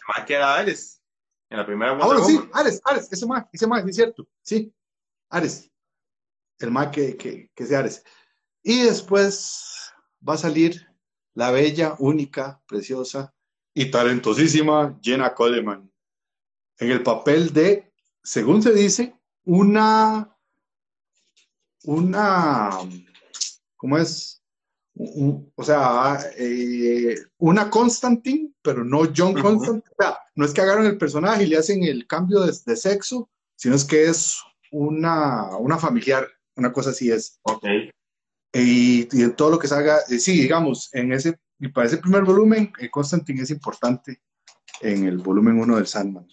[0.06, 1.02] Además que era Ares.
[1.50, 2.40] En la primera Ah, bueno, sí.
[2.52, 4.72] Ares, Ares, ese mae, ese mae, es cierto, sí,
[5.28, 5.70] Ares,
[6.58, 8.02] el mae que, que, que sea Ares.
[8.62, 9.92] Y después
[10.26, 10.86] va a salir
[11.34, 13.34] la bella, única, preciosa
[13.74, 15.90] y talentosísima Jenna Coleman
[16.78, 20.36] en el papel de, según se dice, una,
[21.84, 22.70] una,
[23.76, 24.42] ¿cómo es?
[24.96, 29.34] Un- o sea, eh, una Constantine, pero no John.
[29.34, 29.82] Constantine.
[29.98, 32.76] O sea, no es que agarran el personaje y le hacen el cambio de, de
[32.76, 34.38] sexo, sino es que es
[34.70, 37.38] una, una familiar, una cosa así es.
[37.42, 37.64] Ok.
[38.52, 41.98] Y, y en todo lo que salga, eh, sí, digamos, en ese, y para ese
[41.98, 44.22] primer volumen, eh, Constantine es importante
[44.80, 46.28] en el volumen 1 del Sandman.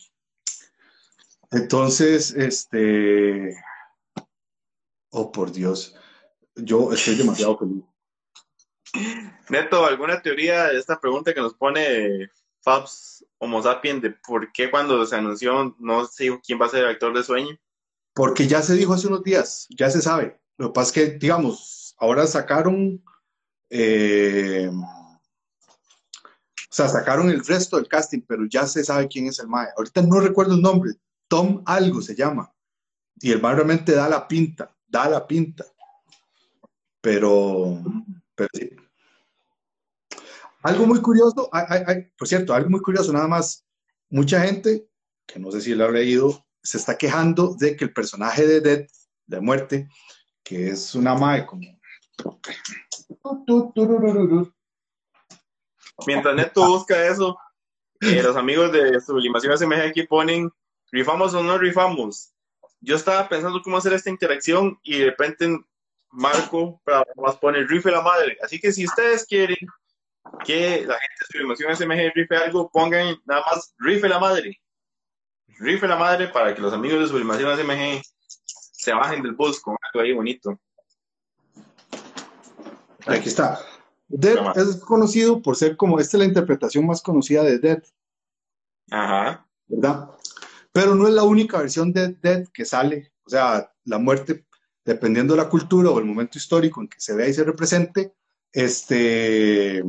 [1.51, 3.55] Entonces, este,
[5.09, 5.95] oh por Dios,
[6.55, 7.83] yo estoy demasiado feliz.
[9.49, 12.29] Neto, ¿alguna teoría de esta pregunta que nos pone
[12.61, 16.69] Fabs Homo Sapien de por qué cuando se anunció no se dijo quién va a
[16.69, 17.57] ser el actor de sueño?
[18.13, 20.39] Porque ya se dijo hace unos días, ya se sabe.
[20.57, 23.01] Lo que pasa es que, digamos, ahora sacaron,
[23.69, 29.47] eh, o sea, sacaron el resto del casting, pero ya se sabe quién es el
[29.47, 29.67] mae.
[29.77, 30.93] Ahorita no recuerdo el nombre,
[31.27, 32.53] Tom algo se llama.
[33.19, 35.65] Y el mae realmente da la pinta, da la pinta.
[37.01, 37.81] Pero,
[38.35, 38.69] pero sí.
[40.63, 43.65] Algo muy curioso, hay- por cierto, algo muy curioso, nada más,
[44.09, 44.87] mucha gente,
[45.25, 48.61] que no sé si lo ha leído, se está quejando de que el personaje de
[48.61, 48.87] Dead,
[49.27, 49.87] de muerte,
[50.43, 51.61] que es una mae como.
[56.05, 57.37] Mientras Neto busca eso,
[58.01, 60.51] eh, los amigos de Sublimación SMG aquí ponen,
[60.91, 62.33] ¿rifamos o no rifamos?
[62.79, 65.59] Yo estaba pensando cómo hacer esta interacción y de repente
[66.09, 66.81] Marco
[67.15, 68.37] más pone rife la madre.
[68.41, 69.57] Así que si ustedes quieren
[70.43, 74.60] que la gente de Sublimación SMG rife algo, pongan nada más rife la madre.
[75.61, 78.01] Rife la madre para que los amigos de Sublimación SMG
[78.51, 80.59] se bajen del bus con algo ahí bonito.
[83.05, 83.59] Aquí está.
[84.07, 87.83] Dead es conocido por ser como, esta es la interpretación más conocida de Dead.
[88.89, 89.47] Ajá.
[89.67, 90.09] ¿Verdad?
[90.71, 93.13] Pero no es la única versión de Dead que sale.
[93.23, 94.47] O sea, la muerte,
[94.83, 98.15] dependiendo de la cultura o el momento histórico en que se vea y se represente,
[98.51, 99.83] este,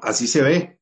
[0.00, 0.81] así se ve.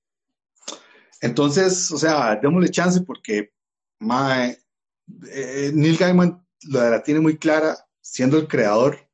[1.21, 3.53] Entonces, o sea, démosle chance porque
[4.01, 9.11] eh, Neil Gaiman la tiene muy clara siendo el creador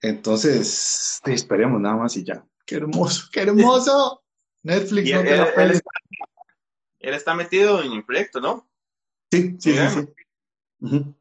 [0.00, 2.46] entonces, esperemos nada más y ya.
[2.64, 4.22] Qué hermoso, qué hermoso.
[4.62, 5.90] Netflix no te la él, está,
[6.98, 8.68] él, está, metido en el proyecto, ¿no?
[9.30, 11.14] Sí, sí, sí.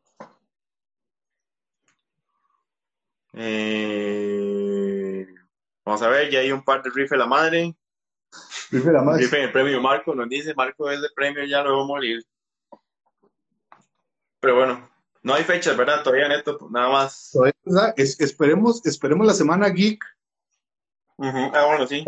[3.33, 5.27] Eh,
[5.83, 7.75] vamos a ver, ya hay un par de Rife la Madre.
[8.71, 9.23] La Madre.
[9.23, 12.25] Rife el premio Marco, nos dice, Marco es de premio, ya lo vamos a morir.
[14.39, 14.89] Pero bueno,
[15.23, 16.03] no hay fechas, ¿verdad?
[16.03, 17.31] Todavía neto, nada más.
[17.97, 20.03] esperemos, esperemos la semana geek.
[21.17, 22.05] Ah, bueno, sí.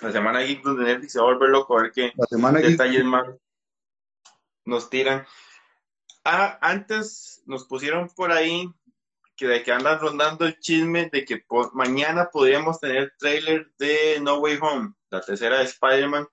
[0.00, 2.12] La semana geek donde Netflix se va a volver loco a ver qué
[2.62, 3.28] detalles más
[4.64, 5.26] nos tiran.
[6.24, 8.68] Ah, antes nos pusieron por ahí
[9.38, 14.38] que de que andan rondando el chisme de que mañana podríamos tener trailer de No
[14.38, 16.26] Way Home, la tercera de Spider-Man.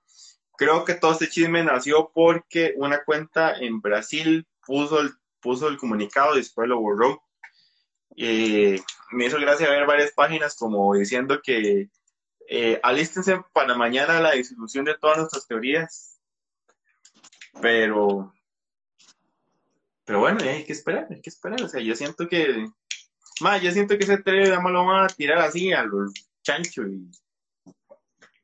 [0.58, 5.78] Creo que todo este chisme nació porque una cuenta en Brasil puso el, puso el
[5.78, 7.22] comunicado y después lo borró.
[8.16, 8.74] Y
[9.12, 11.88] me hizo gracia ver varias páginas como diciendo que
[12.48, 16.18] eh, alístense para mañana la disolución de todas nuestras teorías.
[17.62, 18.34] Pero,
[20.04, 21.62] pero bueno, hay que esperar, hay que esperar.
[21.62, 22.66] O sea, yo siento que,
[23.40, 27.10] más, yo siento que ese trailer lo van a tirar así a los chanchos y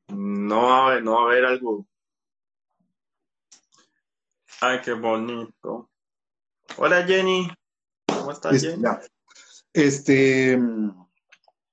[0.09, 1.87] no va, no va a haber algo
[4.65, 5.91] Ay, qué bonito.
[6.77, 7.51] Hola Jenny.
[8.07, 8.85] ¿Cómo estás, este, Jenny?
[9.73, 10.59] Este,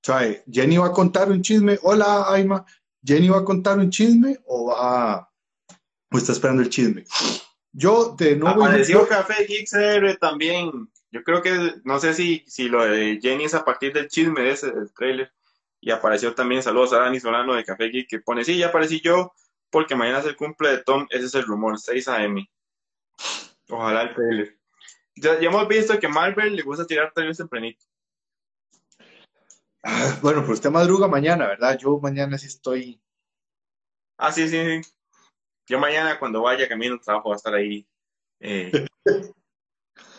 [0.02, 0.44] ¿sabe?
[0.52, 1.78] Jenny va a contar un chisme.
[1.84, 2.66] Hola, Aima.
[3.04, 5.30] ¿Jenny va a contar un chisme o va
[6.12, 7.06] o está esperando el chisme?
[7.72, 8.64] Yo de nuevo.
[8.64, 9.70] Apareció Café Geek
[10.20, 10.90] también.
[11.12, 14.42] Yo creo que, no sé si, si lo de Jenny es a partir del chisme
[14.42, 15.32] de ese del trailer.
[15.82, 19.00] Y apareció también, saludos a Dani Solano de Café Geek, que pone, sí, ya aparecí
[19.02, 19.34] yo,
[19.70, 22.50] porque mañana es el cumple de Tom, ese es el rumor, 6 a.m.
[23.70, 24.58] Ojalá el trailer.
[25.16, 27.86] Ya, hemos visto que Marvel le gusta tirar trailers tempranito.
[29.84, 31.78] Ah, bueno, pues usted madruga mañana, ¿verdad?
[31.78, 33.02] Yo mañana sí estoy.
[34.18, 34.92] Ah, sí, sí, sí.
[35.66, 37.88] Yo mañana cuando vaya camino al trabajo va a estar ahí
[38.40, 38.72] eh,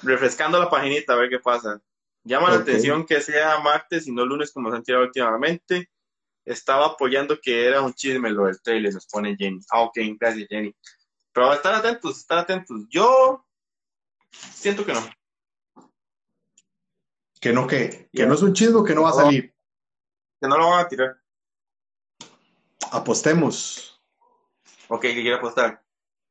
[0.03, 1.81] refrescando la paginita a ver qué pasa.
[2.25, 5.91] Llama la atención que sea martes y no lunes como se han tirado últimamente.
[6.45, 9.61] Estaba apoyando que era un chisme lo del trailer, nos pone Jenny.
[9.71, 10.75] Ah, ok, gracias Jenny.
[11.33, 12.83] Pero estar atentos, estar atentos.
[12.89, 13.47] Yo
[14.31, 15.01] siento que no.
[17.41, 18.09] ¿Que no qué?
[18.13, 19.55] ¿Que no es un chismo que no va a salir?
[20.41, 21.17] Que no lo van a tirar.
[22.91, 24.03] Apostemos.
[24.89, 25.83] Ok, ¿qué quiere apostar?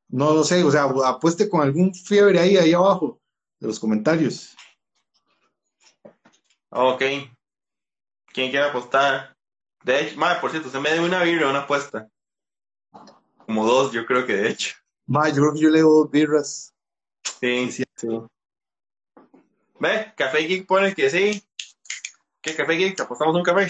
[0.09, 3.18] No lo sé, o sea, apueste con algún fiebre ahí, ahí abajo,
[3.59, 4.55] de los comentarios.
[6.69, 7.01] Ok.
[8.31, 9.35] ¿Quién quiere apostar?
[9.83, 12.09] De hecho, madre, por cierto, se me dio una vibra, una apuesta.
[13.45, 14.75] Como dos, yo creo que de hecho.
[15.07, 16.73] Ma, yo creo que yo le doy birras.
[17.39, 18.07] Sí, sí, sí.
[19.79, 20.13] ¿Ve?
[20.15, 21.43] Café Geek pone que sí.
[22.41, 22.99] ¿Qué Café Geek?
[22.99, 23.69] ¿Apostamos un café?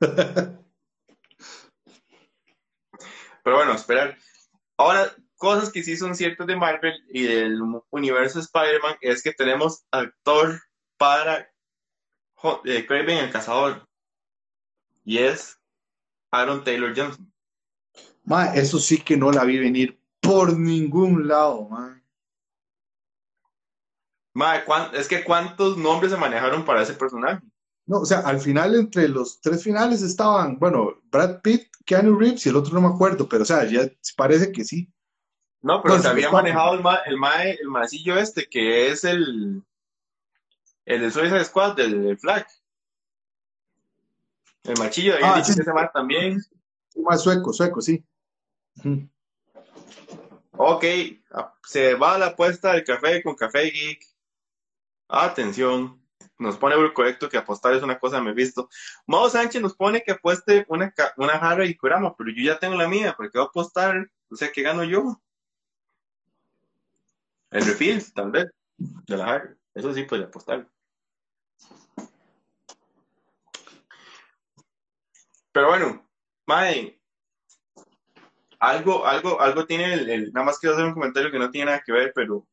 [3.42, 4.18] Pero bueno, esperar.
[4.76, 9.84] Ahora, cosas que sí son ciertas de Marvel y del universo Spider-Man es que tenemos
[9.90, 10.60] actor
[10.98, 11.50] para
[12.64, 13.88] eh, el Cazador.
[15.02, 15.58] Y es
[16.30, 17.32] Aaron Taylor Johnson.
[18.22, 22.04] Ma, eso sí que no la vi venir por ningún lado, man.
[24.92, 27.40] es que cuántos nombres se manejaron para ese personaje.
[27.86, 32.44] No, o sea, al final, entre los tres finales estaban, bueno, Brad Pitt, Keanu Reeves
[32.44, 34.92] y el otro no me acuerdo, pero o sea, ya parece que sí.
[35.62, 39.62] No, pero se había manejado el, ma, el, el maecillo este, que es el,
[40.86, 42.46] el de Suicide Squad, del, Flag.
[44.64, 46.40] El machillo, había ah, dicho que ese también.
[46.96, 48.04] Más sueco, sueco, sí.
[50.52, 50.84] Ok,
[51.66, 54.06] se va la apuesta del café con Café Geek.
[55.08, 56.00] Atención,
[56.38, 58.68] nos pone el correcto que apostar es una cosa me he visto.
[59.06, 62.76] Mao Sánchez nos pone que apueste una, una jarra y curama, pero yo ya tengo
[62.76, 65.20] la mía, porque voy a apostar, o sea, ¿qué gano yo?
[67.50, 68.46] El refill, tal vez,
[68.78, 69.56] de la jarra.
[69.74, 70.68] Eso sí puede apostar.
[75.52, 76.08] Pero bueno,
[76.46, 77.00] Mae,
[78.60, 81.82] algo, algo, algo tiene el, nada más quiero hacer un comentario que no tiene nada
[81.84, 82.46] que ver, pero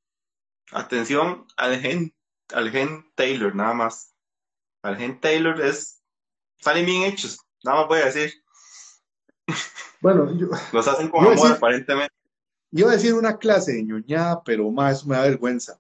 [0.72, 2.16] atención al gen,
[2.54, 4.16] al gen Taylor, nada más.
[4.82, 6.02] Al gen Taylor es,
[6.60, 8.34] salen bien hechos, nada más voy a decir.
[10.00, 12.17] Bueno, yo, los hacen con amor, aparentemente.
[12.72, 15.80] Iba a decir una clase de ñoñada, pero más eso me da vergüenza.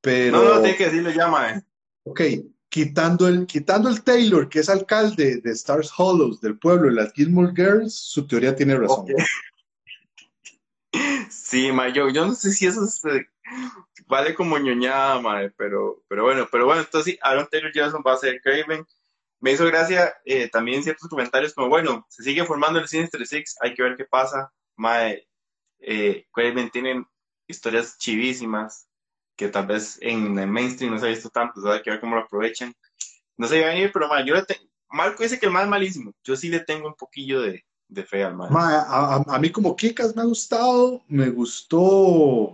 [0.00, 0.36] Pero...
[0.36, 1.62] No, no, tiene que decirle ya, mae.
[2.04, 2.20] Ok,
[2.68, 7.12] quitando el, quitando el Taylor, que es alcalde de Stars Hollows, del pueblo de las
[7.12, 9.06] Gilmore Girls, su teoría tiene razón.
[11.30, 13.26] Sí, ma, yo, no sé si eso eh,
[14.06, 18.14] vale como ñoñada, madre, pero, pero bueno, pero bueno, entonces sí, Aaron Taylor Johnson va
[18.14, 18.86] a ser Craven.
[19.40, 23.56] Me hizo gracia eh, también ciertos comentarios como, bueno, se sigue formando el Sinister Six,
[23.60, 24.52] hay que ver qué pasa.
[24.78, 25.28] Mae,
[25.80, 27.06] eh, Craven tienen
[27.46, 28.88] historias chivísimas,
[29.36, 32.16] que tal vez en el mainstream no se ha visto tanto, hay que ver cómo
[32.16, 32.72] lo aprovechan.
[33.36, 34.44] No se iba a venir, pero yo le
[34.90, 36.12] Marco dice que el más es malísimo.
[36.24, 38.48] Yo sí le tengo un poquillo de, de fe al mal.
[38.50, 42.52] a, mí como Kikas me ha gustado, me gustó,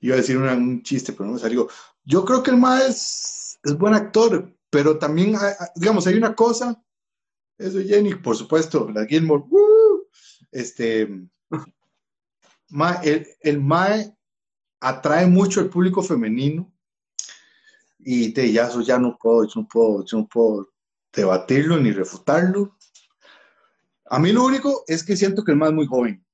[0.00, 1.68] iba a decir un chiste, pero no me salió.
[2.04, 5.36] Yo creo que el más es, buen actor, pero también,
[5.76, 6.82] digamos, hay una cosa,
[7.56, 9.44] eso Jenny, por supuesto, la Gilmore,
[10.54, 11.08] este,
[12.70, 14.16] ma, el, el Mae
[14.80, 16.72] atrae mucho al público femenino
[17.98, 20.72] y de ya eso ya no puedo, yo no puedo, no puedo
[21.12, 22.76] debatirlo ni refutarlo.
[24.06, 26.24] A mí lo único es que siento que el más muy joven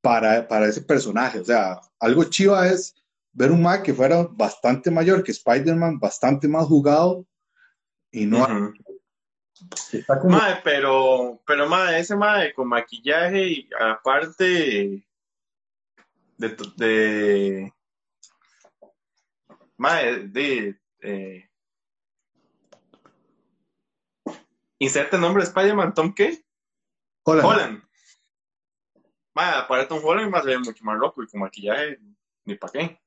[0.00, 1.40] para, para ese personaje.
[1.40, 2.94] O sea, algo chiva es
[3.32, 7.26] ver un Mae que fuera bastante mayor que Spider-Man, bastante más jugado
[8.12, 8.72] y no.
[10.64, 15.04] Pero, pero mae, ese Mae con maquillaje y aparte
[16.36, 17.72] de, de,
[19.76, 20.78] Mae, de.
[21.00, 21.48] Eh,
[24.80, 26.44] inserte el nombre de Spider-Man, ¿Tom qué?
[27.24, 27.48] Holland.
[27.48, 27.82] Holland.
[29.34, 31.98] Mae, para Tom Holland va a ser mucho más loco y con maquillaje,
[32.44, 33.00] ni para qué.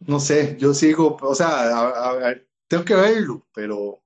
[0.00, 2.38] No sé, yo sigo, o sea,
[2.68, 4.02] tengo que verlo, pero.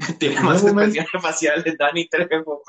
[0.18, 2.62] Tiene más expresiones faciales Dani Trejo.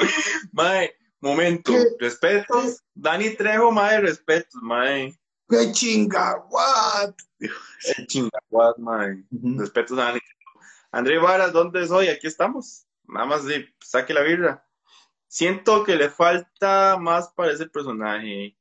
[0.51, 2.83] Mae, momento, respetos.
[2.93, 5.17] Dani Trejo, mae, respetos, mae.
[5.49, 7.15] ¡Qué chingaguat!
[7.39, 9.27] ¡Qué chingaguat, man!
[9.57, 10.13] Respetos a
[10.91, 12.07] André Varas, ¿dónde soy?
[12.07, 12.85] Aquí estamos.
[13.05, 14.65] Nada más de saque la birra.
[15.27, 18.57] Siento que le falta más para ese personaje.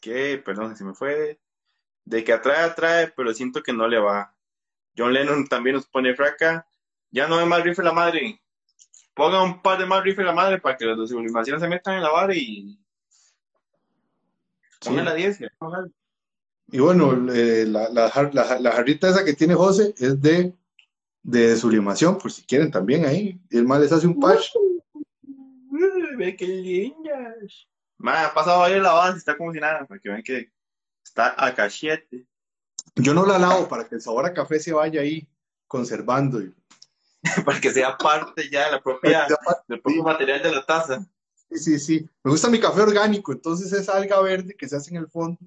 [0.00, 1.40] Que, perdón, se me fue.
[2.04, 4.34] De que atrae, atrae, pero siento que no le va.
[4.96, 6.66] John Lennon también nos pone fraca.
[7.10, 8.40] Ya no hay más rifle la madre.
[9.14, 11.96] Ponga un par de más rifle la madre para que las dos sublimaciones se metan
[11.96, 12.78] en la barra y
[14.86, 15.40] la 10.
[16.70, 20.54] Y bueno, la, la, jarrita esa que tiene José es de,
[21.22, 23.40] de sublimación, por si quieren también ahí.
[23.50, 24.50] Y el mal les hace un patch.
[26.16, 27.68] Ve qué lindas.
[28.04, 30.50] ha pasado ahí la base, está como si nada, para que vean que
[31.02, 32.26] está a cachete.
[32.96, 35.28] Yo no la lavo para que el sabor a café se vaya ahí
[35.66, 36.42] conservando.
[37.44, 39.26] para que sea parte ya de la propia,
[39.66, 41.06] del propio material de la taza.
[41.50, 42.10] Sí, sí, sí.
[42.22, 45.38] Me gusta mi café orgánico, entonces es alga verde que se hace en el fondo.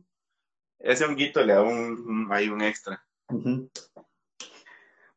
[0.80, 3.06] Ese honguito le da un, ahí un extra.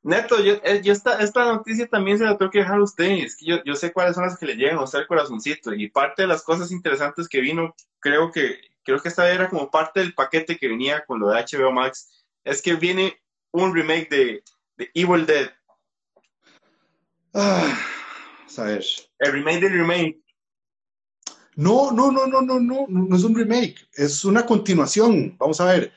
[0.02, 3.38] Neto, yo, eh, esta, noticia también se la tengo que dejar a ustedes.
[3.40, 5.72] yo, yo sé cuáles son las que le llegan a usted el corazoncito.
[5.72, 9.70] Y parte de las cosas interesantes que vino, creo que, creo que esta era como
[9.70, 13.18] parte del paquete que venía con lo de HBO Max, es que viene
[13.50, 14.44] un remake de,
[14.76, 15.50] de Evil Dead.
[17.34, 17.76] Ah,
[18.56, 18.84] a ver.
[19.18, 20.24] El remake del remake.
[21.56, 25.36] No, no, no, no, no, no, no es un remake, es una continuación.
[25.38, 25.92] Vamos a ver.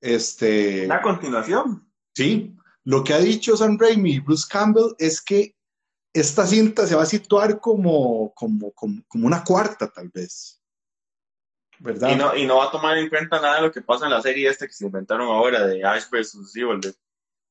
[0.00, 0.86] Este.
[0.86, 1.90] ¿Una continuación?
[2.14, 2.56] Sí.
[2.84, 5.56] Lo que ha dicho Sam Raimi y Bruce Campbell es que
[6.12, 10.62] esta cinta se va a situar como, como, como, una cuarta, tal vez.
[11.78, 12.10] ¿Verdad?
[12.10, 14.12] Y no, y no va a tomar en cuenta nada de lo que pasa en
[14.12, 16.54] la serie esta que se inventaron ahora de Ash vs.
[16.54, 16.80] Evil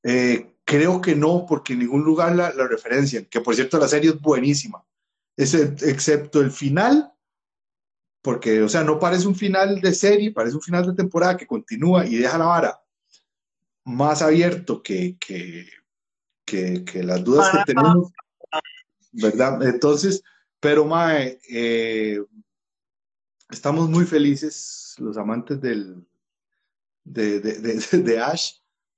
[0.07, 3.25] eh, creo que no, porque en ningún lugar la, la referencian.
[3.25, 4.85] Que por cierto, la serie es buenísima.
[5.35, 7.11] excepto el final,
[8.21, 11.47] porque, o sea, no parece un final de serie, parece un final de temporada que
[11.47, 12.81] continúa y deja la vara
[13.83, 15.67] más abierto que, que,
[16.45, 18.11] que, las dudas que tenemos,
[19.11, 19.61] ¿verdad?
[19.63, 20.23] Entonces,
[20.59, 22.19] pero, Mae, eh,
[23.49, 26.03] estamos muy felices, los amantes del,
[27.03, 28.55] de, de, de, de Ash,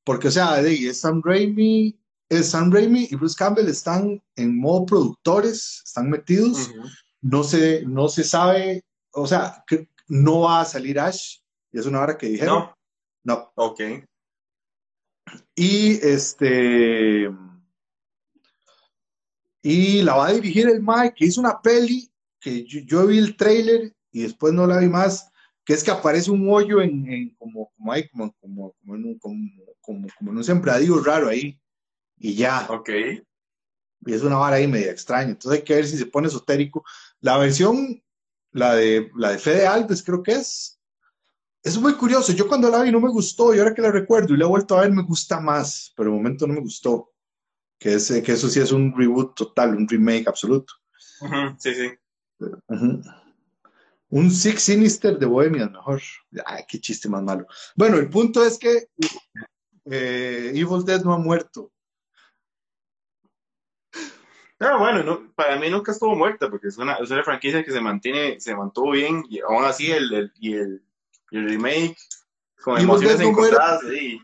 [0.07, 1.93] porque, o sea, es Sam Raimi,
[2.29, 6.71] es Sam Raimi y Bruce Campbell están en modo productores, están metidos,
[7.19, 11.39] no, se, no se sabe, o sea, que no va a salir Ash,
[11.73, 12.57] y es una hora que dijeron.
[12.57, 12.75] No,
[13.25, 13.51] No.
[13.55, 13.81] ok.
[15.53, 17.29] Y este.
[19.61, 23.17] Y la va a dirigir el Mike, que hizo una peli que yo, yo vi
[23.17, 25.29] el trailer y después no la vi más,
[25.65, 29.66] que es que aparece un hoyo en, en como, como, como, como en un, como,
[29.87, 31.59] como, como en un sembradío raro ahí.
[32.17, 32.67] Y ya.
[32.69, 32.89] Ok.
[34.05, 35.29] Y es una vara ahí media extraña.
[35.29, 36.83] Entonces hay que ver si se pone esotérico.
[37.21, 38.03] La versión,
[38.51, 40.79] la de, la de Fede Alves, creo que es.
[41.63, 42.33] Es muy curioso.
[42.33, 44.47] Yo cuando la vi no me gustó y ahora que la recuerdo y la he
[44.47, 47.13] vuelto a ver me gusta más, pero de momento no me gustó.
[47.79, 50.73] Que, ese, que eso sí es un reboot total, un remake absoluto.
[51.57, 51.89] Sí, sí.
[54.09, 56.01] Un Six Sinister de Bohemia, mejor.
[56.45, 57.45] Ay, qué chiste más malo.
[57.75, 58.89] Bueno, el punto es que
[59.89, 61.71] eh, Evil Dead no ha muerto.
[64.59, 67.71] Ah, bueno, no, para mí nunca estuvo muerta porque es una, es una franquicia que
[67.71, 70.83] se mantiene, se mantuvo bien y aún así el, el- y el,
[71.29, 71.95] remake
[72.63, 73.47] con Evil emociones Dead no muere.
[73.55, 73.81] encontradas.
[73.87, 74.21] sí.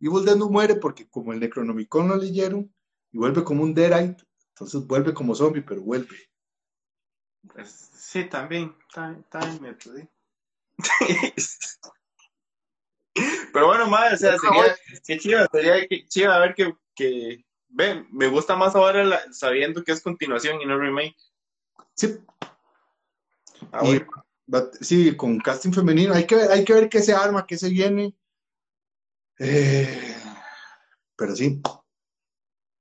[0.00, 2.74] Evil Dead no muere porque como el Necronomicon lo leyeron
[3.12, 6.16] y vuelve como un Deadite, entonces vuelve como zombie, pero vuelve.
[7.52, 10.08] Pues, sí, también, también, también me perdí.
[13.56, 14.76] Pero bueno, madre, o sea, sería,
[15.06, 19.32] qué chido, sería que- chido a ver que, que, ve, me gusta más ahora la-
[19.32, 21.16] sabiendo que es continuación y no remake.
[21.94, 22.18] Sí,
[23.72, 24.06] Ah, y, bueno.
[24.46, 27.56] but- sí, con casting femenino, hay que, ver- hay que ver qué se arma, qué
[27.56, 28.14] se viene.
[29.38, 30.14] Eh,
[31.16, 31.58] pero sí,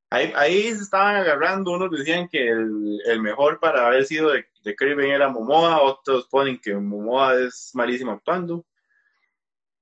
[0.10, 4.46] Ahí, ahí se estaban agarrando, unos decían que el, el mejor para haber sido de,
[4.62, 8.66] de Kraven era Momoa, otros ponen que Momoa es malísimo actuando.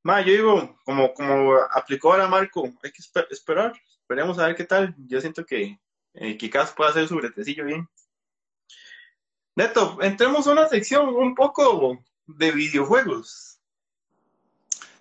[0.04, 4.56] Ma, yo digo, como, como aplicó ahora Marco, hay que esper- esperar, esperemos a ver
[4.56, 4.94] qué tal.
[5.08, 5.80] Yo siento que
[6.14, 7.88] eh, Kikaz puede hacer su bretecillo bien.
[9.56, 13.60] Neto, entremos a una sección un poco de videojuegos.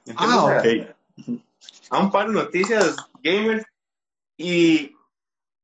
[0.07, 1.37] Entremos Ah, a- ok.
[1.91, 3.67] a un par de noticias gamer
[4.37, 4.95] y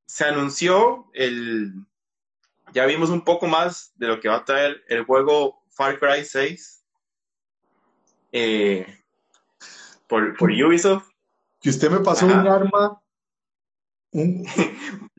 [0.07, 1.75] se anunció el
[2.73, 6.23] ya vimos un poco más de lo que va a traer el juego Far Cry
[6.25, 6.85] 6
[8.33, 8.98] eh,
[10.09, 11.09] por, por Ubisoft
[11.61, 12.41] que usted me pasó Ajá.
[12.41, 13.03] un arma,
[14.13, 14.45] un,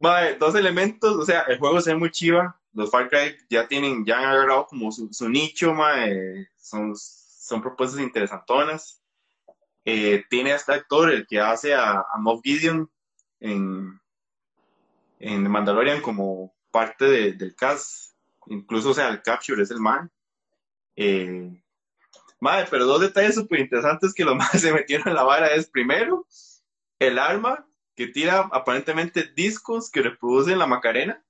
[0.00, 3.66] Mae, dos elementos, o sea, el juego se ve muy chiva, los Far Cry ya
[3.66, 9.02] tienen, ya han agarrado como su, su nicho, mae, son, son propuestas interesantonas.
[9.86, 12.90] Eh, tiene a este actor, el que hace a, a Moff Gideon
[13.40, 13.98] en,
[15.18, 18.14] en The Mandalorian como parte de- del cast,
[18.48, 20.10] incluso, o sea, el Capture es el man.
[20.96, 21.62] Eh,
[22.40, 25.68] mae, pero dos detalles súper interesantes que los más se metieron en la vara es,
[25.68, 26.26] primero,
[26.98, 31.22] el arma que tira aparentemente discos que reproducen la Macarena.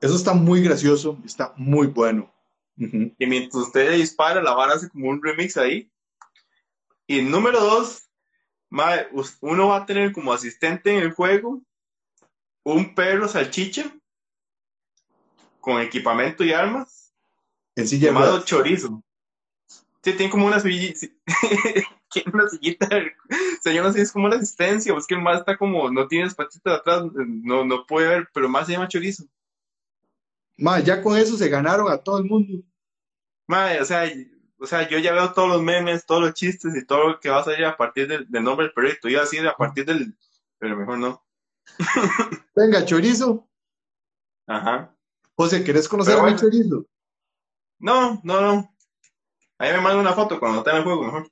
[0.00, 2.32] eso está muy gracioso, está muy bueno.
[2.76, 5.88] Y mientras usted dispara, la vara hace como un remix ahí.
[7.06, 8.08] Y número dos,
[9.12, 11.62] us- uno va a tener como asistente en el juego
[12.64, 13.92] un perro salchicha
[15.60, 17.12] con equipamiento y armas
[17.76, 18.46] En silla llamado ruedas.
[18.46, 19.02] Chorizo.
[20.02, 21.06] Sí, tiene como una sillita,
[22.10, 25.22] tiene una sillita, o sea, yo no sé, es como una asistencia, es que el
[25.22, 28.72] más está como, no tiene las patitas atrás, no, no puede ver, pero más se
[28.72, 29.24] llama Chorizo.
[30.58, 32.64] Ma, ya con eso se ganaron a todo el mundo.
[33.46, 34.10] Mae, o sea,
[34.58, 37.30] o sea, yo ya veo todos los memes, todos los chistes y todo lo que
[37.30, 39.08] va a salir a partir del, del nombre del proyecto.
[39.08, 40.16] Iba a decir a partir del,
[40.58, 41.24] pero mejor no.
[42.54, 43.48] Venga, chorizo.
[44.46, 44.96] Ajá.
[45.34, 46.86] José, ¿querés conocer a mi chorizo?
[47.80, 48.71] No, no, no.
[49.62, 51.30] Ahí me manda una foto cuando está en el juego, mejor.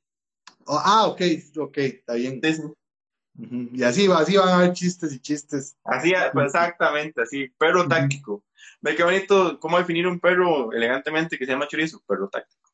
[0.67, 1.21] Oh, ah, ok,
[1.57, 2.41] ok, está bien.
[2.41, 2.63] Sí, sí.
[2.63, 3.69] Ujú.
[3.73, 5.77] Y así, va, así van a haber chistes y chistes.
[5.83, 7.49] Así, pues, exactamente, así.
[7.59, 7.89] Perro Ujú.
[7.89, 8.45] táctico.
[8.83, 12.71] Ve qué bonito cómo definir un perro elegantemente que se llama chorizo, perro táctico.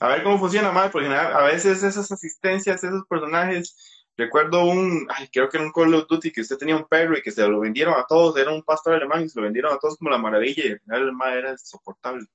[0.00, 5.28] A ver cómo funciona más, porque a veces esas asistencias, esos personajes, recuerdo un, ay,
[5.32, 7.46] creo que era un Call of Duty que usted tenía un perro y que se
[7.46, 10.10] lo vendieron a todos, era un pastor alemán y se lo vendieron a todos como
[10.10, 12.26] la maravilla y al final el era insoportable.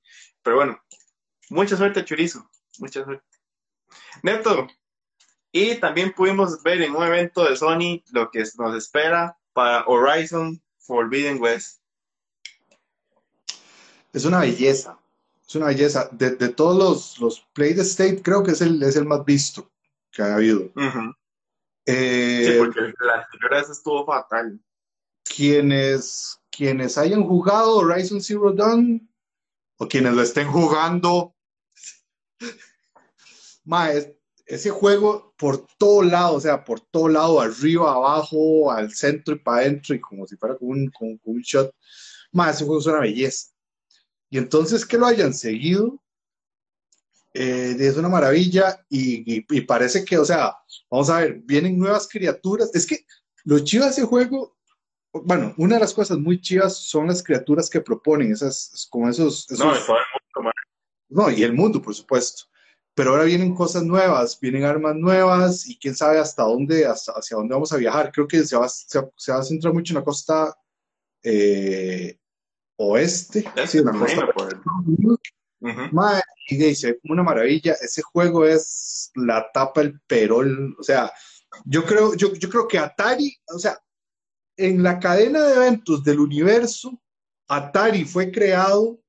[0.42, 0.80] Pero bueno,
[1.50, 3.26] mucha suerte Chorizo, mucha suerte.
[4.24, 4.68] Neto,
[5.52, 10.62] y también pudimos ver en un evento de Sony lo que nos espera para Horizon
[10.80, 11.82] Forbidden West.
[14.14, 14.98] Es una belleza.
[15.48, 16.10] Es una belleza.
[16.12, 19.24] De, de todos los, los Play the State, creo que es el, es el más
[19.26, 19.72] visto
[20.12, 20.70] que ha habido.
[21.86, 24.60] Eh, Sí, porque la anterior vez estuvo fatal.
[25.24, 29.10] quienes, quienes hayan jugado Horizon Zero Dawn,
[29.78, 31.34] o quienes lo estén jugando.
[33.66, 33.90] Ma,
[34.46, 39.40] ese juego por todo lado, o sea, por todo lado, arriba, abajo, al centro y
[39.40, 41.74] para adentro, y como si fuera con un, con, un shot.
[42.32, 43.50] Ma, ese juego es una belleza.
[44.30, 46.02] Y entonces que lo hayan seguido
[47.40, 50.56] eh, es una maravilla y, parece que, o sea,
[50.90, 52.72] vamos a ver, vienen nuevas criaturas.
[52.74, 53.06] Es que
[53.44, 54.58] lo chido de ese juego,
[55.14, 59.46] bueno, una de las cosas muy chivas son las criaturas que proponen, esas, como esos...
[59.52, 59.72] no,
[61.10, 62.46] no, y el mundo, por supuesto.
[62.94, 67.38] Pero ahora vienen cosas nuevas, vienen armas nuevas y quién sabe hasta dónde, hasta, hacia
[67.38, 68.12] dónde vamos a viajar.
[68.12, 70.58] Creo que se va, se, va a centrar mucho en la costa
[71.24, 72.18] eh,
[72.78, 74.28] oeste, sí, en la costa
[76.50, 81.12] y dice, una maravilla, ese juego es la tapa, el perol, o sea,
[81.66, 83.80] yo creo, yo, yo creo que Atari, o sea,
[84.56, 87.02] en la cadena de eventos del universo,
[87.48, 89.00] Atari fue creado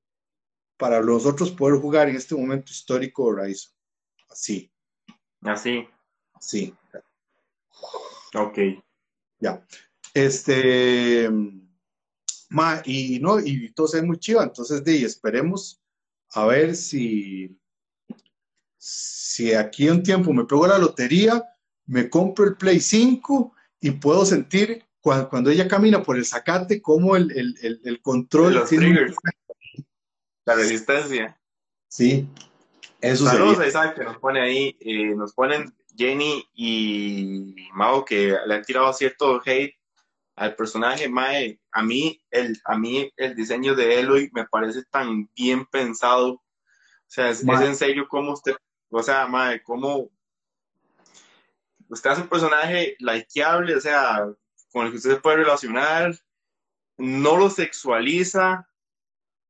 [0.79, 3.73] para nosotros poder jugar en este momento histórico Horizon.
[4.29, 4.71] Así.
[5.41, 5.85] Así.
[6.39, 6.73] Sí.
[8.33, 8.57] Ok.
[9.39, 9.61] Ya.
[10.13, 11.29] Este.
[12.49, 14.43] Ma, y no, y todo es muy chiva.
[14.43, 15.81] Entonces, de, esperemos
[16.29, 17.55] a ver si.
[18.77, 21.43] Si aquí un tiempo me pego la lotería,
[21.87, 27.17] me compro el Play 5 y puedo sentir cuando, ella camina por el zacate como
[27.17, 28.53] el, el, el, control.
[28.53, 29.15] Los triggers.
[30.49, 31.39] La resistencia.
[31.87, 32.27] Sí,
[33.01, 38.35] eso Saludos a Isaac que nos pone ahí, eh, nos ponen Jenny y Mao que
[38.47, 39.75] le han tirado cierto hate
[40.35, 45.29] al personaje, Mae, a mí el, a mí el diseño de Eloy me parece tan
[45.35, 46.41] bien pensado, o
[47.05, 48.55] sea, es, en serio como usted,
[48.89, 50.09] o sea, Mae, como
[51.89, 54.25] usted hace un personaje likeable, o sea,
[54.71, 56.15] con el que usted se puede relacionar,
[56.97, 58.68] no lo sexualiza,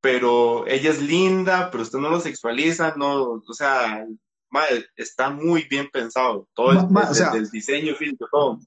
[0.01, 4.05] pero ella es linda, pero usted no lo sexualiza, no, o sea,
[4.95, 8.59] está muy bien pensado, todo el, diseño físico, todo.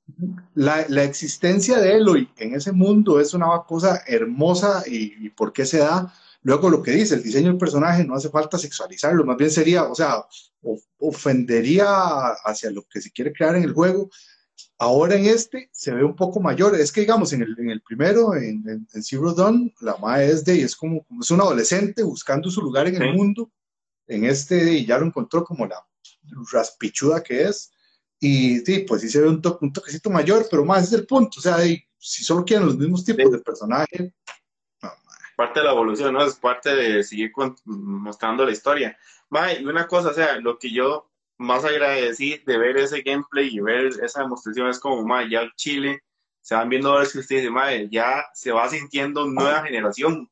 [0.54, 5.66] La, la, existencia de Eloy en ese mundo es una cosa hermosa y, por qué
[5.66, 6.12] se da.
[6.42, 9.84] Luego lo que dice, el diseño del personaje no hace falta sexualizarlo, más bien sería,
[9.84, 10.24] o sea,
[10.98, 11.86] ofendería
[12.44, 14.10] hacia lo que se quiere crear en el juego
[14.78, 16.74] Ahora en este se ve un poco mayor.
[16.74, 20.44] Es que, digamos, en el, en el primero, en, en, Zero Dawn, la Mae es
[20.44, 23.50] de, es como, es un adolescente buscando su lugar en el mundo.
[24.06, 25.76] En este, ya lo encontró como la
[26.52, 27.72] raspichuda que es.
[28.18, 31.38] Y sí, pues sí se ve un, un toquecito mayor, pero más es el punto.
[31.38, 31.58] O sea,
[31.98, 34.14] si solo quieren los mismos tipos de personaje.
[35.36, 36.24] parte de la evolución, ¿no?
[36.24, 37.32] Es parte de seguir
[37.64, 38.96] mostrando la historia.
[39.58, 41.11] y una cosa, o sea, lo que yo
[41.42, 46.00] más agradecido de ver ese gameplay y ver esa demostración es como, madre, ya Chile
[46.40, 50.28] se van viendo ahora que usted dice, madre, ya se va sintiendo nueva generación.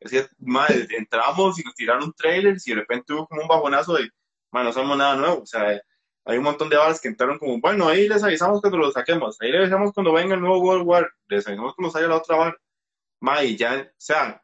[0.00, 3.48] Es decir, madre, entramos y nos tiraron un trailer y de repente hubo como un
[3.48, 4.10] bajonazo de,
[4.50, 5.42] madre, no somos nada nuevo.
[5.42, 5.80] O sea,
[6.24, 9.36] hay un montón de balas que entraron como, bueno, ahí les avisamos cuando lo saquemos,
[9.40, 12.36] ahí les avisamos cuando venga el nuevo World War, les avisamos cuando salga la otra
[12.36, 12.58] bar.
[13.20, 14.42] Madre, ya, o sea,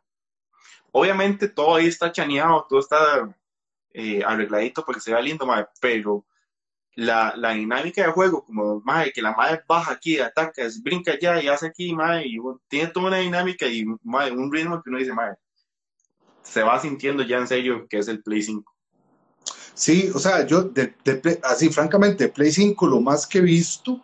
[0.93, 3.35] obviamente todo ahí está chaneado, todo está
[3.93, 5.47] eh, arregladito porque se vea lindo,
[5.81, 6.25] pero
[6.95, 11.41] la, la, dinámica de juego, como madre, que la madre baja aquí, ataca, brinca allá
[11.41, 15.13] y hace aquí, madre, y tiene toda una dinámica y un ritmo que uno dice,
[15.13, 15.37] madre,
[16.43, 18.75] se va sintiendo ya en serio que es el Play 5.
[19.75, 20.93] Sí, o sea, yo, de,
[21.45, 24.03] así francamente, Play 5 lo más que he visto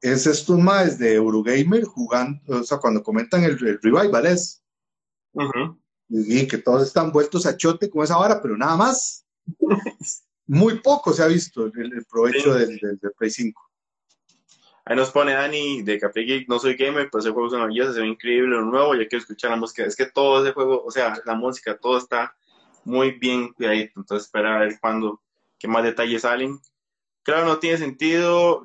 [0.00, 4.64] es estos más de Eurogamer jugando, o sea, cuando comentan el, revival es.
[6.08, 9.21] y, que todos están vueltos a chote con esa vara, pero nada más.
[10.46, 13.70] Muy poco se ha visto el, provecho del, del, Play 5.
[14.84, 17.92] Ahí nos pone Dani de Café Geek, no soy gamer, pero ese juego es maravilloso,
[17.92, 19.84] se ve increíble, lo nuevo, ya quiero escuchar la música.
[19.84, 22.34] Es que todo ese juego, o sea, la música, todo está
[22.84, 25.22] muy bien cuidadito, entonces espera a ver cuándo,
[25.58, 26.58] qué más detalles salen.
[27.22, 28.64] Claro, no tiene sentido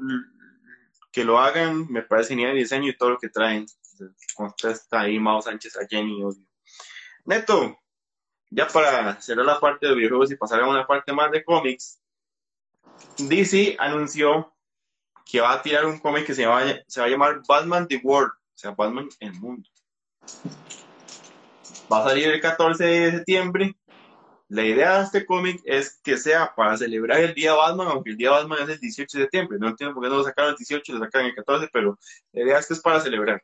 [1.11, 3.67] que lo hagan, me parece genial el diseño y todo lo que traen.
[4.35, 6.23] Contesta ahí Mao Sánchez a Jenny,
[7.25, 7.77] Neto,
[8.49, 11.99] ya para cerrar la parte de videojuegos y pasar a una parte más de cómics,
[13.17, 14.53] DC anunció
[15.25, 18.57] que va a tirar un cómic que se va, a, llamar Batman The World, o
[18.57, 19.69] sea, Batman el mundo.
[21.91, 23.75] Va a salir el 14 de septiembre.
[24.49, 28.17] La idea de este cómic es que sea para celebrar el día Batman, aunque el
[28.17, 29.57] día Batman es el 18 de septiembre.
[29.59, 31.99] No entiendo por qué no lo sacaron el 18, lo sacaron el 14, pero
[32.31, 33.43] la idea es que es para celebrar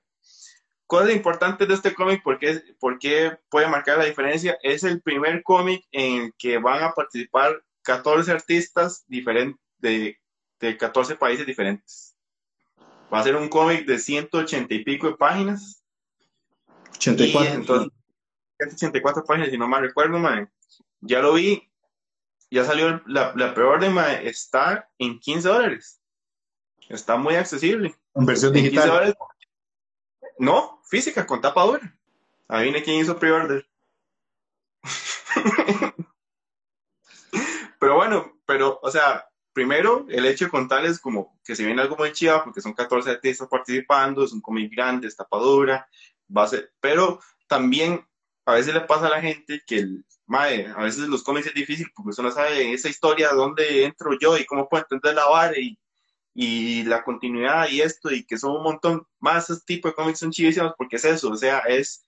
[0.93, 5.83] cosas importantes de este cómic, porque, porque puede marcar la diferencia, es el primer cómic
[5.91, 10.19] en que van a participar 14 artistas diferentes de,
[10.59, 12.15] de 14 países diferentes.
[13.11, 15.83] Va a ser un cómic de 180 y pico de páginas.
[16.91, 17.55] 84.
[17.55, 17.91] entonces,
[18.59, 20.47] 184 páginas, si no mal recuerdo, mae.
[21.01, 21.71] Ya lo vi,
[22.51, 25.99] ya salió la, la preorden, está en 15 dólares.
[26.87, 27.95] Está muy accesible.
[28.13, 29.17] En versión En 15 digital.
[30.37, 31.97] No, física, con tapa dura.
[32.47, 33.65] Adivine quién hizo pre-order.
[37.79, 41.95] pero bueno, pero, o sea, primero, el hecho de contarles como que se viene algo
[41.95, 45.87] muy chido, porque son 14 artistas participando, es un cómic grande, es tapa dura,
[46.35, 48.05] va a ser, pero también
[48.45, 51.53] a veces le pasa a la gente que el, mae, a veces los cómics es
[51.53, 55.27] difícil porque usted no sabe esa historia, dónde entro yo y cómo puedo entender la
[55.27, 55.77] vara y,
[56.33, 60.19] y la continuidad y esto, y que son un montón más, ese tipo de cómics
[60.19, 62.05] son chivísimos porque es eso, o sea, es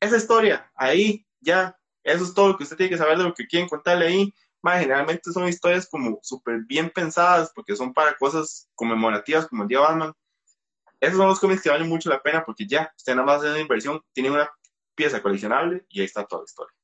[0.00, 3.34] esa historia, ahí, ya, eso es todo lo que usted tiene que saber de lo
[3.34, 4.34] que quieren contarle ahí.
[4.62, 9.68] Mae, generalmente son historias como súper bien pensadas porque son para cosas conmemorativas como el
[9.68, 10.12] Día Batman.
[11.00, 13.50] Esos son los cómics que valen mucho la pena porque ya, usted nada más hace
[13.50, 14.50] una inversión, tiene una
[14.94, 16.74] pieza coleccionable y ahí está toda la historia.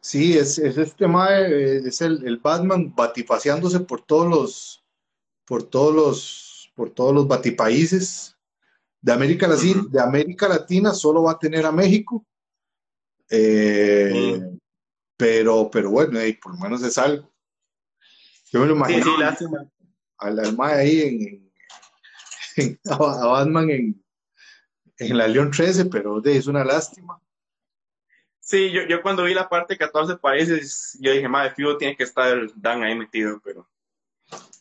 [0.00, 4.84] Sí, es, es este eh, es el, el Batman batipaseándose por todos los,
[5.50, 8.36] por todos los, por todos los batipaíses
[9.00, 12.24] de América Latina, de América Latina solo va a tener a México.
[13.28, 14.40] Eh,
[15.16, 17.28] pero, pero bueno, por lo menos es algo.
[18.52, 19.68] Yo me lo Sí, imagino sí, lástima.
[20.18, 21.52] al, al ahí en, en-
[22.56, 24.04] en- a, Batman en,
[24.98, 27.20] en la León 13, pero de, es una lástima.
[28.38, 32.04] Sí, yo, yo cuando vi la parte 14 países, yo dije, madre, fijo, tiene que
[32.04, 33.68] estar Dan ahí metido, pero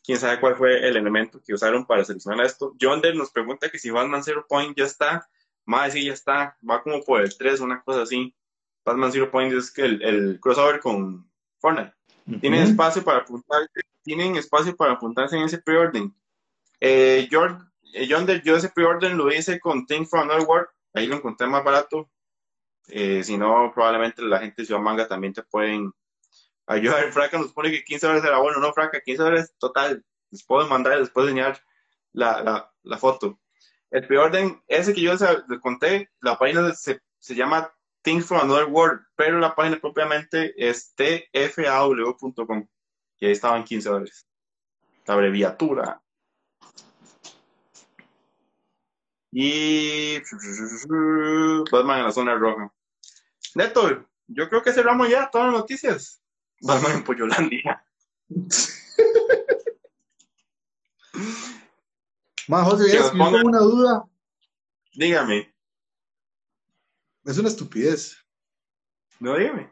[0.10, 2.74] quién sabe cuál fue el elemento que usaron para seleccionar esto.
[2.80, 5.30] Yonder nos pregunta que si Batman Zero Point ya está.
[5.66, 6.58] Madre, sí, ya está.
[6.68, 8.36] Va como por el 3, una cosa así.
[8.84, 11.30] Batman Zero Point es que el, el crossover con
[11.60, 11.94] Fortnite.
[12.42, 12.72] Tienen Ujú.
[12.72, 13.70] espacio para apuntarse,
[14.02, 16.12] tienen espacio para apuntarse en ese preorden.
[16.80, 21.06] Eh, Yor- eh, Yonder, yo ese preorden lo hice con Think from Another World, ahí
[21.06, 22.10] lo encontré más barato.
[22.88, 25.92] Eh, si no, probablemente la gente de Ciudad Manga también te pueden
[26.70, 27.12] ayudar.
[27.12, 30.06] Fraca nos pone que 15 dólares era bueno, no, Fraca, 15 dólares total.
[30.32, 31.60] Les puedo mandar, les puedo enseñar
[32.14, 33.40] la, la, foto.
[33.90, 38.42] El preorden, ese que yo les, les conté, la página se, se llama Things from
[38.42, 42.68] Another World, pero la página propiamente es tfaw.com
[43.20, 44.28] y ahí estaban 15 dólares.
[45.06, 46.02] La abreviatura.
[49.32, 50.20] Y
[51.72, 52.72] Batman en la zona roja.
[53.56, 56.22] Neto, yo creo que cerramos ya todas las noticias.
[56.62, 57.84] Batman en Pollolandia.
[62.48, 64.06] Más José, pongan- tengo una duda.
[64.94, 65.54] Dígame,
[67.26, 68.18] Es una estupidez.
[69.20, 69.70] no dígame.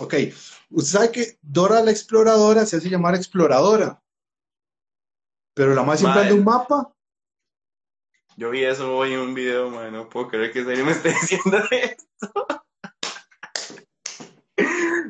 [0.00, 0.14] Ok,
[0.70, 4.02] usted sabe que Dora la exploradora se hace llamar exploradora,
[5.54, 6.92] pero la más siempre anda un mapa.
[8.36, 11.10] Yo vi eso hoy en un video, man, no puedo creer que serio me esté
[11.20, 12.46] diciendo esto.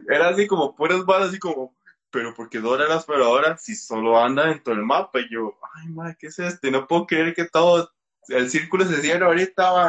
[0.09, 1.75] Era así como puras balas, así como,
[2.11, 5.21] pero porque Dora la exploradora si solo anda dentro del mapa?
[5.21, 6.67] Y yo, ay, madre, ¿qué es esto?
[6.67, 7.91] Y no puedo creer que todo,
[8.29, 9.89] el círculo se cierra ahorita.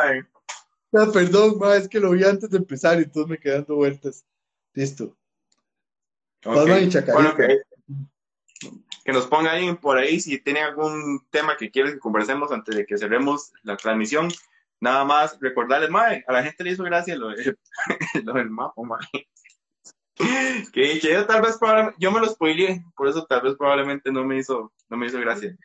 [0.98, 3.76] Ah, perdón, ma, es que lo vi antes de empezar y entonces me quedé dando
[3.76, 4.26] vueltas.
[4.74, 5.16] Listo.
[6.44, 6.90] Batman y.
[7.14, 7.62] Bueno, que,
[9.04, 12.76] que nos ponga alguien por ahí si tiene algún tema que quiere que conversemos antes
[12.76, 14.30] de que cerremos la transmisión.
[14.80, 17.58] Nada más recordarles, mae, a la gente le hizo gracia lo, de-
[18.24, 19.28] lo del mapa, mae.
[20.72, 21.60] Que, que yo tal vez
[21.98, 25.20] yo me lo spoileé, por eso tal vez probablemente no me hizo, no me hizo
[25.20, 25.56] gracia.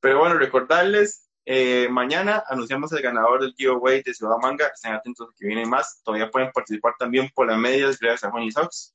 [0.00, 5.28] Pero bueno, recordarles, eh, mañana anunciamos el ganador del giveaway de Ciudad Manga, estén atentos
[5.38, 8.94] que vienen más, todavía pueden participar también por las medias gracias a Juan Sox.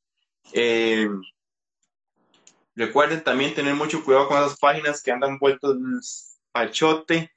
[0.54, 1.10] Eh,
[2.76, 5.78] recuerden también tener mucho cuidado con esas páginas que andan vueltos
[6.54, 7.32] al chote,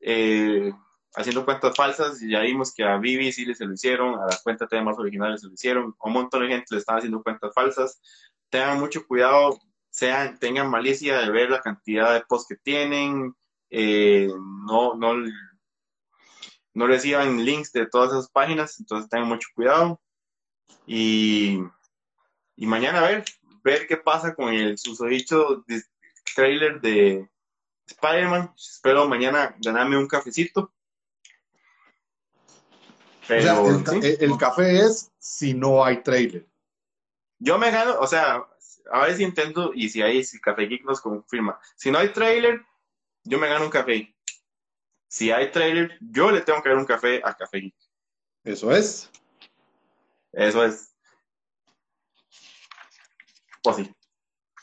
[0.00, 0.72] eh,
[1.14, 4.42] haciendo cuentas falsas, y ya vimos que a Vivi sí se lo hicieron, a las
[4.42, 7.22] cuentas de más originales se lo hicieron, a un montón de gente le están haciendo
[7.22, 8.00] cuentas falsas.
[8.48, 9.58] Tengan mucho cuidado,
[9.90, 13.34] sean, tengan malicia de ver la cantidad de posts que tienen,
[13.70, 14.28] eh,
[14.66, 15.14] no, no,
[16.74, 20.00] no reciban links de todas esas páginas, entonces tengan mucho cuidado.
[20.86, 21.60] Y,
[22.56, 23.24] y mañana a ver,
[23.62, 25.64] ver qué pasa con el susodicho
[26.34, 27.28] trailer de
[27.86, 28.52] Spider-Man.
[28.56, 30.72] Espero mañana ganarme un cafecito.
[33.30, 33.98] O Pero, sea, el, ca- sí.
[34.02, 36.46] el- el café es si no hay trailer.
[37.38, 38.44] Yo me gano, o sea,
[38.92, 41.58] a ver si intento y si hay, si Café Geek nos confirma.
[41.76, 42.60] Si no hay trailer,
[43.24, 44.14] yo me gano un café.
[45.08, 47.74] Si hay trailer, yo le tengo que dar un café a Café Geek.
[48.44, 49.10] Eso es.
[50.32, 50.94] Eso es.
[53.62, 53.94] Pues sí.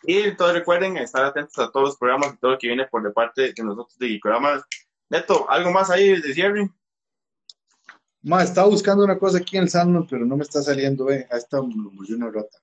[0.03, 3.03] Y entonces recuerden estar atentos a todos los programas y todo lo que viene por
[3.03, 4.63] de parte de nosotros de Geekoramas.
[5.09, 6.70] Neto, ¿algo más ahí de cierre?
[8.28, 11.25] Ma, estaba buscando una cosa aquí en el Sandman, pero no me está saliendo, eh.
[11.32, 12.57] Ahí está, una rata.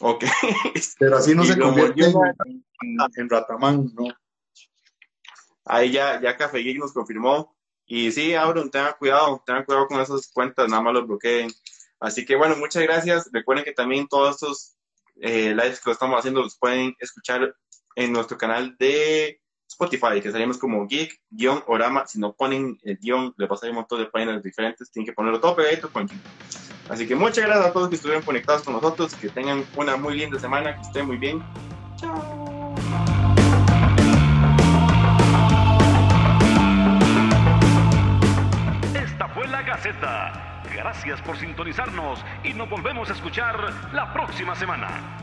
[0.00, 0.24] Ok.
[0.98, 2.12] Pero así no Y se convierte en,
[2.82, 4.04] en, en Ratamán, ¿no?
[5.64, 7.56] Ahí ya, ya Café Geek nos confirmó.
[7.86, 11.50] Y sí, Auron, tengan cuidado, tengan cuidado con esas cuentas, nada más los bloqueen.
[12.00, 13.30] Así que bueno, muchas gracias.
[13.32, 14.76] Recuerden que también todos estos
[15.16, 17.56] eh, lives que estamos haciendo los pueden escuchar
[17.96, 22.06] en nuestro canal de Spotify, que salimos como geek-orama.
[22.06, 25.40] Si no ponen el guion, le pasa un montón de páginas diferentes, tienen que ponerlo
[25.40, 26.20] todo pegadito con geek.
[26.88, 30.16] Así que muchas gracias a todos que estuvieron conectados con nosotros, que tengan una muy
[30.16, 31.42] linda semana, que estén muy bien.
[31.96, 32.74] Chao.
[38.94, 40.62] Esta fue la Gaceta.
[40.74, 45.18] Gracias por sintonizarnos y nos volvemos a escuchar la próxima semana.